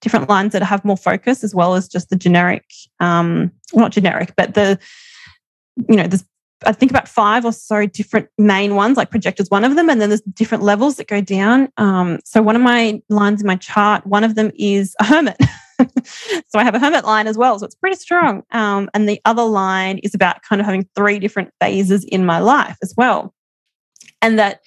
different 0.00 0.28
lines 0.28 0.52
that 0.52 0.62
have 0.62 0.84
more 0.84 0.96
focus 0.96 1.44
as 1.44 1.54
well 1.54 1.74
as 1.74 1.88
just 1.88 2.10
the 2.10 2.16
generic, 2.16 2.64
um, 2.98 3.52
well, 3.72 3.84
not 3.84 3.92
generic, 3.92 4.34
but 4.36 4.54
the, 4.54 4.78
you 5.88 5.96
know, 5.96 6.06
there's, 6.06 6.24
I 6.66 6.72
think 6.72 6.90
about 6.90 7.08
five 7.08 7.44
or 7.44 7.52
so 7.52 7.86
different 7.86 8.28
main 8.36 8.74
ones, 8.74 8.96
like 8.96 9.10
projectors, 9.10 9.48
one 9.50 9.64
of 9.64 9.76
them, 9.76 9.88
and 9.88 10.00
then 10.00 10.10
there's 10.10 10.20
different 10.22 10.62
levels 10.62 10.96
that 10.96 11.08
go 11.08 11.20
down. 11.20 11.68
Um, 11.76 12.18
so 12.24 12.42
one 12.42 12.56
of 12.56 12.62
my 12.62 13.00
lines 13.08 13.40
in 13.40 13.46
my 13.46 13.56
chart, 13.56 14.06
one 14.06 14.24
of 14.24 14.34
them 14.34 14.50
is 14.56 14.94
a 15.00 15.04
hermit. 15.04 15.36
so 16.04 16.58
I 16.58 16.64
have 16.64 16.74
a 16.74 16.78
hermit 16.78 17.04
line 17.04 17.26
as 17.26 17.38
well. 17.38 17.58
So 17.58 17.64
it's 17.64 17.74
pretty 17.74 17.96
strong. 17.96 18.42
Um, 18.50 18.90
and 18.92 19.08
the 19.08 19.20
other 19.24 19.44
line 19.44 19.98
is 19.98 20.14
about 20.14 20.42
kind 20.42 20.60
of 20.60 20.66
having 20.66 20.86
three 20.94 21.18
different 21.18 21.50
phases 21.60 22.04
in 22.04 22.26
my 22.26 22.40
life 22.40 22.76
as 22.82 22.94
well 22.96 23.34
and 24.22 24.38
that 24.38 24.60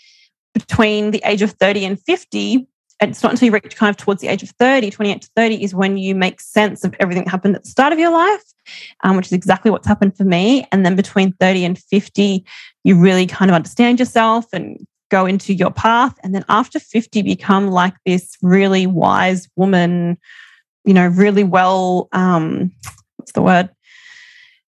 between 0.53 1.11
the 1.11 1.21
age 1.25 1.41
of 1.41 1.51
30 1.51 1.85
and 1.85 1.99
50, 1.99 2.67
it's 3.01 3.23
not 3.23 3.31
until 3.31 3.47
you 3.47 3.51
reach 3.51 3.75
kind 3.75 3.89
of 3.89 3.97
towards 3.97 4.21
the 4.21 4.27
age 4.27 4.43
of 4.43 4.49
30, 4.51 4.91
28 4.91 5.21
to 5.21 5.29
30, 5.35 5.63
is 5.63 5.75
when 5.75 5.97
you 5.97 6.15
make 6.15 6.39
sense 6.39 6.83
of 6.83 6.95
everything 6.99 7.23
that 7.25 7.31
happened 7.31 7.55
at 7.55 7.63
the 7.63 7.69
start 7.69 7.91
of 7.91 7.99
your 7.99 8.11
life, 8.11 8.43
um, 9.03 9.17
which 9.17 9.27
is 9.27 9.33
exactly 9.33 9.71
what's 9.71 9.87
happened 9.87 10.15
for 10.15 10.23
me. 10.23 10.67
And 10.71 10.85
then 10.85 10.95
between 10.95 11.33
30 11.33 11.65
and 11.65 11.79
50, 11.79 12.45
you 12.83 12.99
really 12.99 13.25
kind 13.25 13.49
of 13.49 13.55
understand 13.55 13.99
yourself 13.99 14.45
and 14.53 14.85
go 15.09 15.25
into 15.25 15.53
your 15.53 15.71
path. 15.71 16.15
And 16.23 16.33
then 16.33 16.45
after 16.49 16.79
50, 16.79 17.21
become 17.21 17.69
like 17.69 17.93
this 18.05 18.35
really 18.41 18.87
wise 18.87 19.47
woman, 19.55 20.17
you 20.85 20.93
know, 20.93 21.07
really 21.07 21.43
well, 21.43 22.09
um, 22.11 22.71
what's 23.17 23.31
the 23.33 23.41
word? 23.41 23.69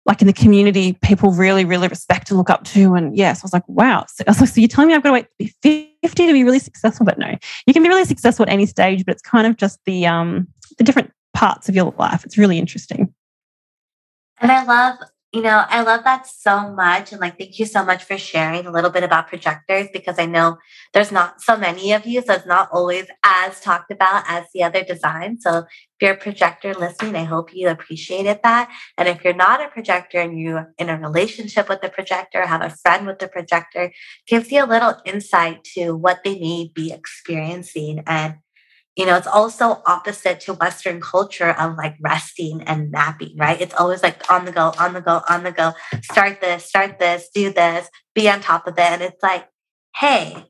like 0.06 0.20
in 0.20 0.26
the 0.26 0.32
community, 0.32 0.92
people 1.02 1.30
really, 1.32 1.64
really 1.64 1.88
respect 1.88 2.30
and 2.30 2.36
look 2.36 2.50
up 2.50 2.64
to. 2.64 2.94
And 2.94 3.16
yes, 3.16 3.42
I 3.42 3.44
was 3.44 3.52
like, 3.52 3.66
wow. 3.68 4.04
So 4.08 4.24
I 4.26 4.30
was 4.30 4.40
like, 4.40 4.50
so 4.50 4.60
you're 4.60 4.68
telling 4.68 4.88
me 4.88 4.94
I've 4.94 5.02
got 5.02 5.10
to 5.10 5.14
wait 5.14 5.26
to 5.40 5.54
be 5.62 5.96
50 6.02 6.26
to 6.26 6.32
be 6.32 6.44
really 6.44 6.58
successful? 6.58 7.06
But 7.06 7.18
no, 7.18 7.36
you 7.66 7.72
can 7.72 7.82
be 7.82 7.88
really 7.88 8.04
successful 8.04 8.44
at 8.44 8.52
any 8.52 8.66
stage, 8.66 9.04
but 9.06 9.12
it's 9.12 9.22
kind 9.22 9.46
of 9.46 9.56
just 9.56 9.80
the 9.86 10.06
um 10.06 10.46
the 10.76 10.84
different 10.84 11.10
parts 11.32 11.68
of 11.68 11.74
your 11.74 11.94
life. 11.98 12.24
It's 12.24 12.36
really 12.36 12.58
interesting. 12.58 13.12
And 14.44 14.52
I 14.52 14.62
love 14.62 14.98
you 15.34 15.42
know, 15.42 15.64
I 15.68 15.82
love 15.82 16.04
that 16.04 16.28
so 16.28 16.72
much. 16.72 17.10
And 17.10 17.20
like, 17.20 17.36
thank 17.36 17.58
you 17.58 17.66
so 17.66 17.84
much 17.84 18.04
for 18.04 18.16
sharing 18.16 18.66
a 18.66 18.70
little 18.70 18.90
bit 18.90 19.02
about 19.02 19.26
projectors 19.26 19.88
because 19.92 20.16
I 20.16 20.26
know 20.26 20.58
there's 20.92 21.10
not 21.10 21.42
so 21.42 21.56
many 21.56 21.92
of 21.92 22.06
you. 22.06 22.22
So 22.22 22.34
it's 22.34 22.46
not 22.46 22.68
always 22.70 23.06
as 23.24 23.60
talked 23.60 23.90
about 23.90 24.22
as 24.28 24.44
the 24.54 24.62
other 24.62 24.84
design. 24.84 25.40
So 25.40 25.58
if 25.58 25.66
you're 26.00 26.12
a 26.12 26.16
projector 26.16 26.72
listening, 26.72 27.16
I 27.16 27.24
hope 27.24 27.52
you 27.52 27.68
appreciated 27.68 28.42
that. 28.44 28.70
And 28.96 29.08
if 29.08 29.24
you're 29.24 29.34
not 29.34 29.60
a 29.60 29.66
projector 29.66 30.20
and 30.20 30.38
you're 30.38 30.72
in 30.78 30.88
a 30.88 31.00
relationship 31.00 31.68
with 31.68 31.80
the 31.80 31.88
projector, 31.88 32.46
have 32.46 32.62
a 32.62 32.70
friend 32.70 33.04
with 33.04 33.18
the 33.18 33.26
projector, 33.26 33.92
gives 34.28 34.52
you 34.52 34.64
a 34.64 34.66
little 34.66 34.94
insight 35.04 35.64
to 35.74 35.96
what 35.96 36.22
they 36.22 36.38
may 36.38 36.70
be 36.72 36.92
experiencing 36.92 38.04
and 38.06 38.36
you 38.96 39.06
know, 39.06 39.16
it's 39.16 39.26
also 39.26 39.82
opposite 39.86 40.40
to 40.40 40.54
Western 40.54 41.00
culture 41.00 41.50
of 41.50 41.76
like 41.76 41.96
resting 42.00 42.62
and 42.62 42.92
napping, 42.92 43.36
right? 43.36 43.60
It's 43.60 43.74
always 43.74 44.02
like 44.02 44.30
on 44.30 44.44
the 44.44 44.52
go, 44.52 44.72
on 44.78 44.92
the 44.92 45.00
go, 45.00 45.20
on 45.28 45.42
the 45.42 45.50
go, 45.50 45.72
start 46.02 46.40
this, 46.40 46.64
start 46.64 47.00
this, 47.00 47.28
do 47.34 47.52
this, 47.52 47.88
be 48.14 48.28
on 48.28 48.40
top 48.40 48.68
of 48.68 48.74
it. 48.74 48.80
And 48.80 49.02
it's 49.02 49.22
like, 49.22 49.48
hey, 49.96 50.46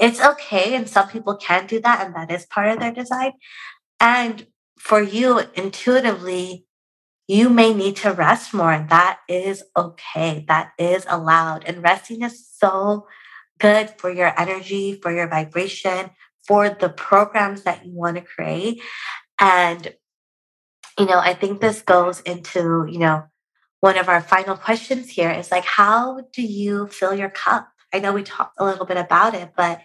it's 0.00 0.20
okay. 0.20 0.74
And 0.74 0.88
some 0.88 1.08
people 1.08 1.36
can 1.36 1.66
do 1.66 1.80
that. 1.80 2.04
And 2.04 2.14
that 2.16 2.30
is 2.30 2.44
part 2.46 2.70
of 2.70 2.80
their 2.80 2.92
design. 2.92 3.32
And 4.00 4.48
for 4.76 5.00
you, 5.00 5.42
intuitively, 5.54 6.66
you 7.28 7.48
may 7.48 7.72
need 7.72 7.94
to 7.98 8.12
rest 8.12 8.52
more. 8.52 8.72
And 8.72 8.88
that 8.88 9.20
is 9.28 9.62
okay. 9.76 10.44
That 10.48 10.72
is 10.76 11.06
allowed. 11.08 11.62
And 11.66 11.84
resting 11.84 12.22
is 12.22 12.48
so 12.52 13.06
good 13.60 13.90
for 13.90 14.10
your 14.10 14.38
energy, 14.38 14.98
for 15.00 15.14
your 15.14 15.28
vibration, 15.28 16.10
for 16.46 16.68
the 16.70 16.88
programs 16.88 17.62
that 17.62 17.86
you 17.86 17.92
want 17.92 18.16
to 18.16 18.22
create. 18.22 18.82
And, 19.38 19.94
you 20.98 21.06
know, 21.06 21.18
I 21.18 21.34
think 21.34 21.60
this 21.60 21.82
goes 21.82 22.20
into, 22.20 22.86
you 22.88 22.98
know, 22.98 23.24
one 23.80 23.98
of 23.98 24.08
our 24.08 24.20
final 24.20 24.56
questions 24.56 25.10
here 25.10 25.30
is 25.30 25.50
like, 25.50 25.64
how 25.64 26.22
do 26.32 26.42
you 26.42 26.86
fill 26.88 27.14
your 27.14 27.30
cup? 27.30 27.68
I 27.92 27.98
know 27.98 28.12
we 28.12 28.22
talked 28.22 28.54
a 28.58 28.64
little 28.64 28.86
bit 28.86 28.96
about 28.96 29.34
it, 29.34 29.52
but 29.56 29.80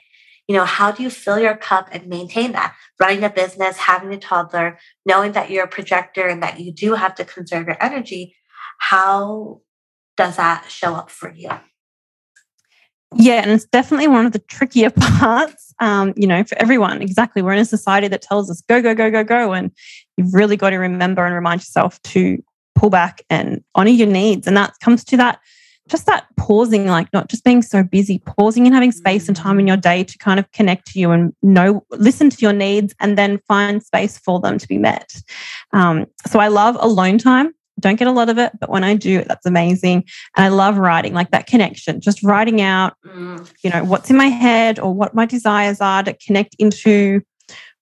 you 0.47 0.55
know, 0.55 0.65
how 0.65 0.91
do 0.91 1.03
you 1.03 1.09
fill 1.09 1.39
your 1.39 1.57
cup 1.57 1.89
and 1.91 2.07
maintain 2.07 2.53
that? 2.53 2.75
Running 2.99 3.23
a 3.23 3.29
business, 3.29 3.77
having 3.77 4.13
a 4.13 4.17
toddler, 4.17 4.79
knowing 5.05 5.33
that 5.33 5.49
you're 5.49 5.65
a 5.65 5.67
projector 5.67 6.25
and 6.25 6.41
that 6.41 6.59
you 6.59 6.71
do 6.71 6.93
have 6.93 7.15
to 7.15 7.25
conserve 7.25 7.67
your 7.67 7.83
energy, 7.83 8.35
how 8.77 9.61
does 10.15 10.37
that 10.37 10.69
show 10.69 10.95
up 10.95 11.09
for 11.09 11.31
you? 11.31 11.49
Yeah, 13.17 13.41
and 13.41 13.51
it's 13.51 13.65
definitely 13.65 14.07
one 14.07 14.25
of 14.25 14.31
the 14.31 14.39
trickier 14.39 14.89
parts, 14.95 15.73
um, 15.79 16.13
you 16.15 16.27
know, 16.27 16.43
for 16.43 16.57
everyone. 16.59 17.01
Exactly. 17.01 17.41
We're 17.41 17.53
in 17.53 17.59
a 17.59 17.65
society 17.65 18.07
that 18.09 18.21
tells 18.21 18.49
us 18.49 18.61
go, 18.61 18.81
go, 18.81 18.93
go, 18.93 19.09
go, 19.09 19.23
go. 19.23 19.53
And 19.53 19.71
you've 20.17 20.33
really 20.33 20.55
got 20.55 20.69
to 20.69 20.77
remember 20.77 21.25
and 21.25 21.33
remind 21.33 21.61
yourself 21.61 22.01
to 22.03 22.43
pull 22.75 22.89
back 22.89 23.21
and 23.29 23.63
honor 23.75 23.89
your 23.89 24.07
needs. 24.07 24.45
And 24.45 24.55
that 24.55 24.73
comes 24.81 25.03
to 25.05 25.17
that, 25.17 25.39
just 25.89 26.05
that 26.05 26.27
pausing, 26.35 26.85
like 26.85 27.11
not 27.11 27.27
just 27.27 27.43
being 27.43 27.63
so 27.63 27.81
busy, 27.81 28.19
pausing 28.19 28.67
and 28.67 28.75
having 28.75 28.91
space 28.91 29.27
and 29.27 29.35
time 29.35 29.59
in 29.59 29.65
your 29.65 29.77
day 29.77 30.03
to 30.03 30.17
kind 30.19 30.39
of 30.39 30.51
connect 30.51 30.85
to 30.91 30.99
you 30.99 31.11
and 31.11 31.33
know, 31.41 31.83
listen 31.91 32.29
to 32.29 32.37
your 32.39 32.53
needs 32.53 32.93
and 32.99 33.17
then 33.17 33.39
find 33.47 33.81
space 33.81 34.17
for 34.19 34.39
them 34.39 34.59
to 34.59 34.67
be 34.67 34.77
met. 34.77 35.21
Um, 35.73 36.05
so 36.27 36.39
I 36.39 36.49
love 36.49 36.77
alone 36.79 37.17
time 37.17 37.53
don't 37.79 37.97
get 37.97 38.07
a 38.07 38.11
lot 38.11 38.29
of 38.29 38.37
it, 38.37 38.51
but 38.59 38.69
when 38.69 38.83
I 38.83 38.95
do, 38.95 39.23
that's 39.23 39.45
amazing. 39.45 40.03
And 40.35 40.45
I 40.45 40.49
love 40.49 40.77
writing, 40.77 41.13
like 41.13 41.31
that 41.31 41.47
connection, 41.47 42.01
just 42.01 42.23
writing 42.23 42.61
out, 42.61 42.95
mm. 43.05 43.51
you 43.63 43.69
know, 43.69 43.83
what's 43.83 44.09
in 44.09 44.17
my 44.17 44.27
head 44.27 44.79
or 44.79 44.93
what 44.93 45.13
my 45.13 45.25
desires 45.25 45.79
are 45.81 46.03
to 46.03 46.13
connect 46.13 46.55
into 46.59 47.21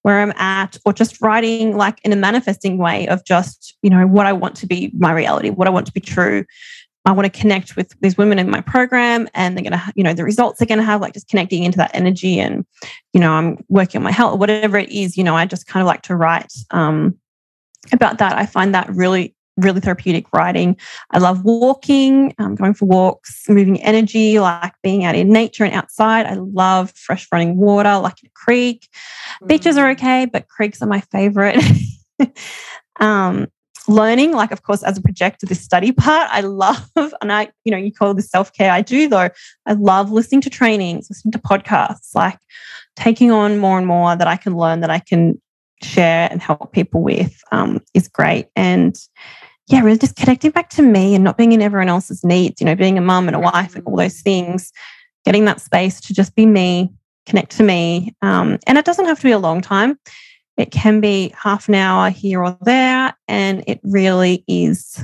where 0.01 0.19
I'm 0.19 0.34
at, 0.34 0.77
or 0.86 0.93
just 0.93 1.19
writing 1.19 1.77
like 1.77 1.99
in 2.03 2.13
a 2.13 2.15
manifesting 2.15 2.77
way 2.77 3.08
of 3.08 3.25
just, 3.25 3.75
you 3.81 3.89
know, 3.89 4.05
what 4.05 4.27
I 4.27 4.34
want 4.34 4.55
to 4.58 4.67
be 4.67 4.91
my 4.95 5.12
reality, 5.12 5.49
what 5.49 5.67
I 5.67 5.71
want 5.71 5.88
to 5.88 5.91
be 5.91 5.99
true. 5.99 6.45
I 7.08 7.12
want 7.12 7.31
to 7.31 7.39
connect 7.39 7.75
with 7.75 7.93
these 8.01 8.17
women 8.17 8.39
in 8.39 8.49
my 8.49 8.62
program 8.62 9.27
and 9.34 9.55
they're 9.55 9.63
going 9.63 9.73
to, 9.73 9.93
you 9.95 10.03
know, 10.03 10.13
the 10.13 10.23
results 10.23 10.60
they're 10.60 10.67
going 10.67 10.79
to 10.79 10.86
have, 10.86 11.01
like 11.01 11.13
just 11.13 11.27
connecting 11.27 11.63
into 11.63 11.77
that 11.77 11.91
energy. 11.93 12.39
And, 12.39 12.65
you 13.13 13.19
know, 13.19 13.31
I'm 13.31 13.63
working 13.69 13.99
on 13.99 14.03
my 14.03 14.12
health, 14.12 14.39
whatever 14.39 14.77
it 14.77 14.89
is, 14.89 15.15
you 15.17 15.23
know, 15.23 15.36
I 15.36 15.45
just 15.45 15.67
kind 15.67 15.81
of 15.81 15.88
like 15.88 16.01
to 16.03 16.15
write 16.15 16.51
um, 16.71 17.19
about 17.91 18.17
that. 18.17 18.38
I 18.38 18.47
find 18.47 18.73
that 18.73 18.89
really 18.89 19.35
really 19.58 19.80
therapeutic 19.80 20.32
writing. 20.34 20.78
I 21.12 21.20
love 21.20 21.44
walking, 21.44 22.34
um, 22.38 22.56
going 22.56 22.74
for 22.74 22.86
walks, 22.86 23.48
moving 23.48 23.82
energy, 23.82 24.39
like 24.39 24.74
being 24.84 25.06
out 25.06 25.15
in 25.15 25.30
nature 25.30 25.63
and 25.63 25.74
outside. 25.74 26.26
I 26.26 26.36
love 26.36 26.91
fresh 26.91 27.28
running 27.32 27.58
water, 27.58 27.98
like 27.98 28.22
in 28.24 28.28
a 28.28 28.32
creek. 28.34 28.88
Mm. 29.41 29.48
Beaches 29.48 29.78
are 29.78 29.89
okay, 29.91 30.26
but 30.26 30.48
creeks 30.50 30.82
are 30.82 30.88
my 30.88 31.02
favorite. 31.02 31.63
um, 33.00 33.48
learning, 33.88 34.34
like 34.34 34.52
of 34.52 34.63
course, 34.63 34.84
as 34.84 34.98
a 34.98 35.02
projector, 35.02 35.46
this 35.46 35.62
study 35.62 35.91
part, 35.91 36.30
I 36.32 36.41
love, 36.41 36.89
and 36.96 37.32
I, 37.32 37.50
you 37.63 37.72
know, 37.72 37.78
you 37.78 37.91
call 37.91 38.13
this 38.13 38.30
self 38.30 38.52
care. 38.54 38.72
I 38.72 38.82
do 38.82 39.08
though. 39.08 39.30
I 39.65 39.74
love 39.74 40.12
listening 40.12 40.41
to 40.41 40.50
trainings, 40.50 41.10
listening 41.10 41.32
to 41.34 41.39
podcasts, 41.39 42.13
like 42.13 42.39
taking 42.96 43.32
on 43.32 43.58
more 43.58 43.78
and 43.78 43.88
more 43.88 44.15
that 44.15 44.28
I 44.28 44.38
can 44.38 44.56
learn, 44.58 44.82
that 44.82 44.89
I 44.89 45.00
can 45.00 45.41
share 45.82 46.28
and 46.32 46.41
help 46.41 46.72
people 46.72 47.02
with 47.02 47.41
um, 47.52 47.82
is 47.94 48.08
great. 48.08 48.48
And 48.56 48.98
yeah, 49.67 49.82
really 49.82 49.97
just 49.97 50.15
connecting 50.15 50.51
back 50.51 50.69
to 50.71 50.82
me 50.82 51.15
and 51.15 51.23
not 51.23 51.38
being 51.38 51.51
in 51.51 51.62
everyone 51.62 51.89
else's 51.89 52.23
needs, 52.23 52.62
you 52.62 52.65
know, 52.65 52.75
being 52.75 52.97
a 52.97 53.01
mum 53.01 53.28
and 53.28 53.36
a 53.36 53.39
wife 53.39 53.75
and 53.75 53.86
all 53.86 53.95
those 53.95 54.21
things, 54.21 54.71
getting 55.25 55.45
that 55.45 55.62
space 55.62 55.99
to 56.01 56.13
just 56.13 56.36
be 56.36 56.45
me, 56.45 56.93
connect 57.25 57.51
to 57.58 57.63
me. 57.63 58.15
Um, 58.21 58.60
and 58.67 58.78
it 58.78 58.86
doesn't 58.86 59.06
have 59.06 59.17
to 59.17 59.23
be 59.23 59.32
a 59.32 59.39
long 59.39 59.62
time. 59.62 59.97
It 60.58 60.71
can 60.71 61.01
be 61.01 61.34
half 61.36 61.67
an 61.67 61.75
hour 61.75 62.10
here 62.10 62.43
or 62.43 62.58
there. 62.62 63.13
And 63.28 63.63
it 63.67 63.80
really 63.84 64.43
is 64.47 65.04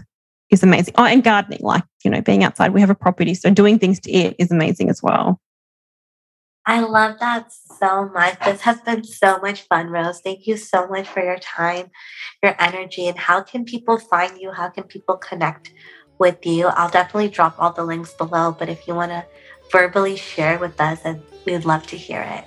is 0.51 0.63
amazing. 0.63 0.93
Oh, 0.97 1.05
and 1.05 1.23
gardening, 1.23 1.61
like, 1.61 1.83
you 2.03 2.11
know, 2.11 2.21
being 2.21 2.43
outside. 2.43 2.73
We 2.73 2.81
have 2.81 2.89
a 2.89 2.95
property. 2.95 3.33
So 3.33 3.49
doing 3.49 3.79
things 3.79 3.99
to 4.01 4.11
it 4.11 4.35
is 4.37 4.51
amazing 4.51 4.89
as 4.89 5.01
well. 5.01 5.39
I 6.65 6.81
love 6.81 7.19
that 7.19 7.51
so 7.51 8.09
much. 8.09 8.39
This 8.45 8.61
has 8.61 8.79
been 8.81 9.03
so 9.03 9.39
much 9.39 9.63
fun, 9.63 9.87
Rose. 9.87 10.21
Thank 10.21 10.45
you 10.45 10.57
so 10.57 10.87
much 10.87 11.07
for 11.07 11.23
your 11.23 11.39
time, 11.39 11.89
your 12.43 12.55
energy, 12.59 13.07
and 13.07 13.17
how 13.17 13.41
can 13.41 13.65
people 13.65 13.97
find 13.97 14.39
you? 14.39 14.51
How 14.51 14.69
can 14.69 14.83
people 14.83 15.17
connect 15.17 15.71
with 16.19 16.45
you? 16.45 16.67
I'll 16.67 16.89
definitely 16.89 17.29
drop 17.29 17.55
all 17.57 17.73
the 17.73 17.83
links 17.83 18.13
below, 18.13 18.55
but 18.57 18.69
if 18.69 18.87
you 18.87 18.93
want 18.93 19.11
to 19.11 19.25
verbally 19.71 20.15
share 20.15 20.59
with 20.59 20.79
us, 20.79 20.99
we'd 21.45 21.65
love 21.65 21.87
to 21.87 21.97
hear 21.97 22.21
it. 22.21 22.45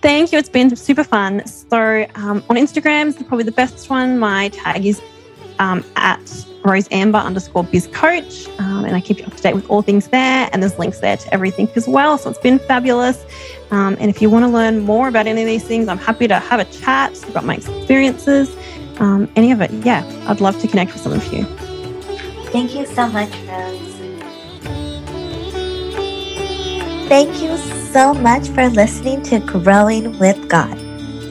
Thank 0.00 0.32
you. 0.32 0.38
It's 0.38 0.48
been 0.48 0.74
super 0.74 1.04
fun. 1.04 1.46
So 1.46 2.04
um, 2.16 2.42
on 2.50 2.56
Instagram 2.56 3.06
is 3.06 3.14
probably 3.14 3.44
the 3.44 3.52
best 3.52 3.88
one. 3.88 4.18
My 4.18 4.48
tag 4.48 4.84
is 4.84 5.00
um, 5.58 5.84
at 5.96 6.20
roseamber 6.62 7.22
underscore 7.22 7.64
biz 7.64 7.88
coach. 7.88 8.48
Um, 8.58 8.84
and 8.84 8.94
I 8.94 9.00
keep 9.00 9.18
you 9.18 9.24
up 9.24 9.34
to 9.34 9.42
date 9.42 9.54
with 9.54 9.68
all 9.68 9.82
things 9.82 10.08
there. 10.08 10.48
And 10.52 10.62
there's 10.62 10.78
links 10.78 11.00
there 11.00 11.16
to 11.16 11.34
everything 11.34 11.68
as 11.76 11.88
well. 11.88 12.18
So 12.18 12.30
it's 12.30 12.38
been 12.38 12.58
fabulous. 12.58 13.24
Um, 13.70 13.96
and 13.98 14.10
if 14.10 14.22
you 14.22 14.30
want 14.30 14.44
to 14.44 14.48
learn 14.48 14.80
more 14.80 15.08
about 15.08 15.26
any 15.26 15.42
of 15.42 15.46
these 15.46 15.64
things, 15.64 15.88
I'm 15.88 15.98
happy 15.98 16.28
to 16.28 16.38
have 16.38 16.60
a 16.60 16.64
chat 16.66 17.22
about 17.28 17.44
my 17.44 17.56
experiences. 17.56 18.54
Um, 18.98 19.30
any 19.36 19.50
of 19.52 19.60
it, 19.60 19.70
yeah, 19.84 20.04
I'd 20.28 20.40
love 20.40 20.60
to 20.60 20.68
connect 20.68 20.92
with 20.92 21.02
some 21.02 21.12
of 21.12 21.32
you. 21.32 21.44
Thank 22.52 22.74
you 22.74 22.86
so 22.86 23.08
much, 23.08 23.32
Rose. 23.48 23.92
Thank 27.08 27.42
you 27.42 27.56
so 27.92 28.14
much 28.14 28.48
for 28.48 28.68
listening 28.68 29.22
to 29.24 29.40
Growing 29.40 30.18
with 30.18 30.48
God. 30.48 30.78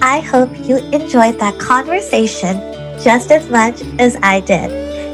I 0.02 0.20
hope 0.20 0.50
you 0.68 0.78
enjoyed 0.78 1.40
that 1.40 1.60
conversation 1.60 2.71
just 3.04 3.32
as 3.32 3.50
much 3.50 3.82
as 4.00 4.16
I 4.22 4.40
did. 4.42 4.70